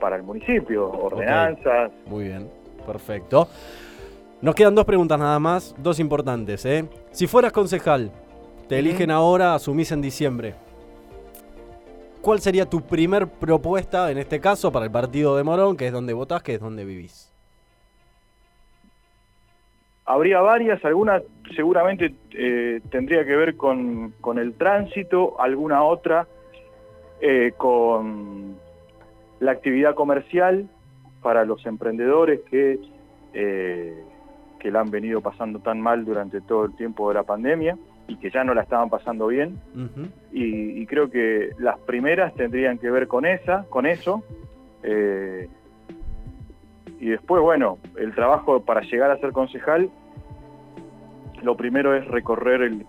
para 0.00 0.16
el 0.16 0.22
municipio, 0.22 0.90
ordenanzas. 0.90 1.92
Muy 2.06 2.24
bien, 2.24 2.50
perfecto. 2.86 3.48
Nos 4.42 4.56
quedan 4.56 4.74
dos 4.74 4.84
preguntas 4.84 5.20
nada 5.20 5.38
más, 5.38 5.72
dos 5.78 6.00
importantes. 6.00 6.66
¿eh? 6.66 6.84
Si 7.12 7.28
fueras 7.28 7.52
concejal, 7.52 8.10
te 8.68 8.80
eligen 8.80 9.12
ahora, 9.12 9.54
asumís 9.54 9.92
en 9.92 10.02
diciembre. 10.02 10.54
¿Cuál 12.20 12.40
sería 12.40 12.68
tu 12.68 12.80
primer 12.80 13.28
propuesta, 13.28 14.10
en 14.10 14.18
este 14.18 14.40
caso, 14.40 14.72
para 14.72 14.84
el 14.84 14.90
partido 14.90 15.36
de 15.36 15.44
Morón, 15.44 15.76
que 15.76 15.86
es 15.86 15.92
donde 15.92 16.12
votás, 16.12 16.42
que 16.42 16.54
es 16.54 16.60
donde 16.60 16.84
vivís? 16.84 17.32
Habría 20.06 20.40
varias, 20.40 20.84
algunas 20.84 21.22
seguramente 21.54 22.12
eh, 22.32 22.80
tendría 22.90 23.24
que 23.24 23.36
ver 23.36 23.56
con, 23.56 24.12
con, 24.20 24.40
el 24.40 24.54
tránsito, 24.54 25.40
alguna 25.40 25.84
otra 25.84 26.26
eh, 27.20 27.52
con 27.56 28.56
la 29.38 29.52
actividad 29.52 29.94
comercial 29.94 30.68
para 31.22 31.44
los 31.44 31.64
emprendedores 31.64 32.40
que, 32.50 32.80
eh, 33.34 34.04
que 34.62 34.70
la 34.70 34.80
han 34.80 34.92
venido 34.92 35.20
pasando 35.20 35.58
tan 35.58 35.80
mal 35.80 36.04
durante 36.04 36.40
todo 36.40 36.66
el 36.66 36.76
tiempo 36.76 37.08
de 37.08 37.16
la 37.16 37.24
pandemia 37.24 37.76
y 38.06 38.14
que 38.16 38.30
ya 38.30 38.44
no 38.44 38.54
la 38.54 38.62
estaban 38.62 38.88
pasando 38.88 39.26
bien. 39.26 39.58
y, 40.32 40.86
creo 40.86 41.10
que 41.10 41.50
las 41.58 41.80
primeras 41.80 42.32
tendrían 42.34 42.78
que 42.78 42.88
ver 42.88 43.08
con 43.08 43.26
esa, 43.26 43.64
con 43.68 43.86
eso. 43.86 44.22
Eh, 44.84 45.48
y 47.00 47.08
después, 47.08 47.42
bueno, 47.42 47.78
el 47.96 48.14
trabajo 48.14 48.60
para 48.64 48.82
llegar 48.82 49.10
a 49.10 49.18
ser 49.18 49.32
concejal, 49.32 49.90
lo 51.42 51.56
primero 51.56 51.96
es 51.96 52.06
recorrer 52.06 52.62
el, 52.62 52.86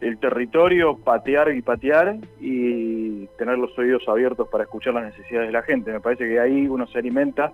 el 0.00 0.16
territorio, 0.18 0.96
patear 0.96 1.54
y 1.54 1.60
patear 1.60 2.16
y 2.40 3.26
tener 3.36 3.58
los 3.58 3.78
oídos 3.78 4.08
abiertos 4.08 4.48
para 4.48 4.64
escuchar 4.64 4.94
las 4.94 5.04
necesidades 5.04 5.48
de 5.48 5.52
la 5.52 5.62
gente. 5.62 5.92
Me 5.92 6.00
parece 6.00 6.26
que 6.26 6.40
ahí 6.40 6.66
uno 6.66 6.86
se 6.86 6.98
alimenta 6.98 7.52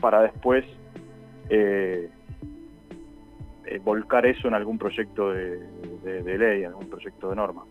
para 0.00 0.22
después 0.22 0.64
eh, 1.48 2.08
volcar 3.90 4.24
eso 4.24 4.46
en 4.46 4.54
algún 4.54 4.78
proyecto 4.78 5.32
de, 5.32 5.58
de 6.04 6.38
ley, 6.38 6.62
en 6.62 6.66
algún 6.66 6.88
proyecto 6.88 7.30
de 7.30 7.36
norma. 7.36 7.64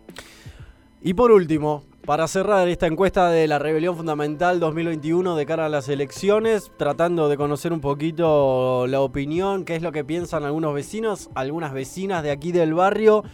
Y 1.02 1.14
por 1.14 1.32
último, 1.32 1.82
para 2.04 2.28
cerrar 2.28 2.68
esta 2.68 2.86
encuesta 2.86 3.30
de 3.30 3.48
la 3.48 3.58
Rebelión 3.58 3.96
Fundamental 3.96 4.60
2021 4.60 5.34
de 5.34 5.46
cara 5.46 5.64
a 5.64 5.70
las 5.70 5.88
elecciones, 5.88 6.70
tratando 6.76 7.30
de 7.30 7.38
conocer 7.38 7.72
un 7.72 7.80
poquito 7.80 8.86
la 8.86 9.00
opinión, 9.00 9.64
qué 9.64 9.76
es 9.76 9.82
lo 9.82 9.92
que 9.92 10.04
piensan 10.04 10.44
algunos 10.44 10.74
vecinos, 10.74 11.30
algunas 11.34 11.72
vecinas 11.72 12.22
de 12.22 12.32
aquí 12.32 12.52
del 12.52 12.74
barrio. 12.74 13.24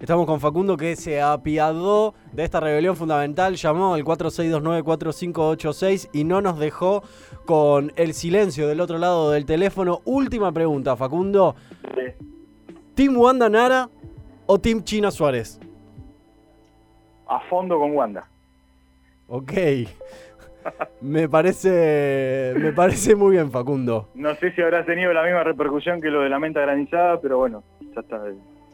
Estamos 0.00 0.26
con 0.26 0.38
Facundo 0.38 0.76
que 0.76 0.94
se 0.94 1.20
apiadó 1.20 2.14
de 2.32 2.44
esta 2.44 2.60
rebelión 2.60 2.94
fundamental, 2.94 3.56
llamó 3.56 3.94
al 3.94 4.04
4629-4586 4.04 6.10
y 6.12 6.22
no 6.22 6.40
nos 6.40 6.60
dejó 6.60 7.02
con 7.44 7.92
el 7.96 8.14
silencio 8.14 8.68
del 8.68 8.80
otro 8.80 8.98
lado 8.98 9.32
del 9.32 9.46
teléfono. 9.46 10.00
Última 10.04 10.52
pregunta, 10.52 10.94
Facundo. 10.94 11.56
¿Team 12.96 13.14
Wanda 13.14 13.50
Nara 13.50 13.90
o 14.46 14.58
Team 14.58 14.82
China 14.82 15.10
Suárez? 15.10 15.60
A 17.28 17.40
fondo 17.40 17.78
con 17.78 17.94
Wanda. 17.94 18.26
Ok. 19.28 19.52
me 21.02 21.28
parece 21.28 22.54
me 22.56 22.72
parece 22.72 23.14
muy 23.14 23.32
bien, 23.32 23.50
Facundo. 23.50 24.08
No 24.14 24.34
sé 24.36 24.50
si 24.52 24.62
habrá 24.62 24.86
tenido 24.86 25.12
la 25.12 25.24
misma 25.24 25.44
repercusión 25.44 26.00
que 26.00 26.08
lo 26.08 26.22
de 26.22 26.30
la 26.30 26.38
menta 26.38 26.62
granizada, 26.62 27.20
pero 27.20 27.36
bueno, 27.36 27.62
ya 27.94 28.00
está 28.00 28.18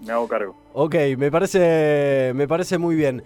me 0.07 0.13
hago 0.13 0.29
cargo. 0.29 0.55
Ok, 0.73 0.95
me 1.19 1.31
parece, 1.33 2.31
me 2.37 2.47
parece 2.47 2.79
muy 2.79 2.95
bien. 2.95 3.25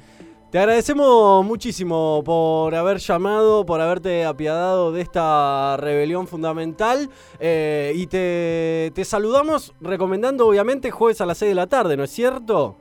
Te 0.51 0.59
agradecemos 0.61 1.45
muchísimo 1.45 2.23
por 2.25 2.75
haber 2.75 2.99
llamado, 2.99 3.67
por 3.67 3.81
haberte 3.81 4.25
apiadado 4.25 4.93
de 4.93 5.01
esta 5.01 5.77
rebelión 5.77 6.29
fundamental 6.29 7.11
eh, 7.41 7.93
y 7.97 8.07
te, 8.07 8.93
te 8.95 9.05
saludamos 9.05 9.75
recomendando 9.81 10.47
obviamente 10.47 10.93
jueves 10.93 11.21
a 11.21 11.27
las 11.27 11.39
6 11.39 11.51
de 11.51 11.55
la 11.57 11.67
tarde, 11.67 11.97
¿no 11.97 12.05
es 12.05 12.13
cierto? 12.13 12.77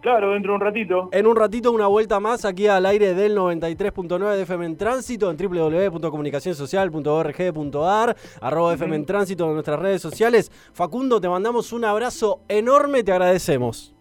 Claro, 0.00 0.32
dentro 0.32 0.52
de 0.52 0.56
un 0.56 0.62
ratito. 0.62 1.10
En 1.12 1.26
un 1.26 1.36
ratito 1.36 1.72
una 1.72 1.86
vuelta 1.86 2.20
más 2.20 2.46
aquí 2.46 2.68
al 2.68 2.86
aire 2.86 3.12
del 3.14 3.36
93.9 3.36 4.36
de 4.36 4.42
FM 4.42 4.66
en 4.66 4.76
Tránsito 4.76 5.30
en 5.30 5.36
www.comunicacionsocial.org.ar 5.36 8.16
arroba 8.40 8.74
FM 8.74 8.96
en 8.96 9.06
Tránsito 9.06 9.46
en 9.46 9.54
nuestras 9.54 9.78
redes 9.78 10.02
sociales. 10.02 10.50
Facundo, 10.72 11.20
te 11.20 11.28
mandamos 11.28 11.72
un 11.72 11.84
abrazo 11.84 12.40
enorme, 12.48 13.02
te 13.02 13.12
agradecemos. 13.12 13.93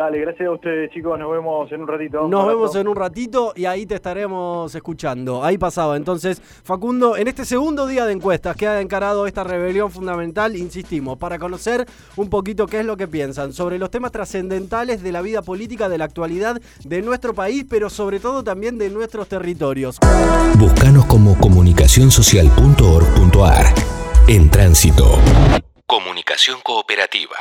Dale, 0.00 0.18
gracias 0.18 0.48
a 0.48 0.52
ustedes, 0.52 0.90
chicos. 0.92 1.18
Nos 1.18 1.30
vemos 1.30 1.70
en 1.70 1.82
un 1.82 1.86
ratito. 1.86 2.26
Nos 2.26 2.46
vemos 2.46 2.74
en 2.74 2.88
un 2.88 2.96
ratito 2.96 3.52
y 3.54 3.66
ahí 3.66 3.84
te 3.84 3.96
estaremos 3.96 4.74
escuchando. 4.74 5.44
Ahí 5.44 5.58
pasaba. 5.58 5.98
Entonces, 5.98 6.40
Facundo, 6.40 7.18
en 7.18 7.28
este 7.28 7.44
segundo 7.44 7.86
día 7.86 8.06
de 8.06 8.14
encuestas 8.14 8.56
que 8.56 8.66
ha 8.66 8.80
encarado 8.80 9.26
esta 9.26 9.44
rebelión 9.44 9.90
fundamental, 9.90 10.56
insistimos, 10.56 11.18
para 11.18 11.38
conocer 11.38 11.84
un 12.16 12.30
poquito 12.30 12.66
qué 12.66 12.80
es 12.80 12.86
lo 12.86 12.96
que 12.96 13.08
piensan 13.08 13.52
sobre 13.52 13.78
los 13.78 13.90
temas 13.90 14.10
trascendentales 14.10 15.02
de 15.02 15.12
la 15.12 15.20
vida 15.20 15.42
política 15.42 15.90
de 15.90 15.98
la 15.98 16.06
actualidad 16.06 16.58
de 16.82 17.02
nuestro 17.02 17.34
país, 17.34 17.66
pero 17.68 17.90
sobre 17.90 18.20
todo 18.20 18.42
también 18.42 18.78
de 18.78 18.88
nuestros 18.88 19.28
territorios. 19.28 19.98
Búscanos 20.58 21.04
como 21.04 21.36
comunicacionsocial.org.ar. 21.36 23.66
En 24.28 24.50
tránsito. 24.50 25.18
Comunicación 25.86 26.60
cooperativa. 26.64 27.36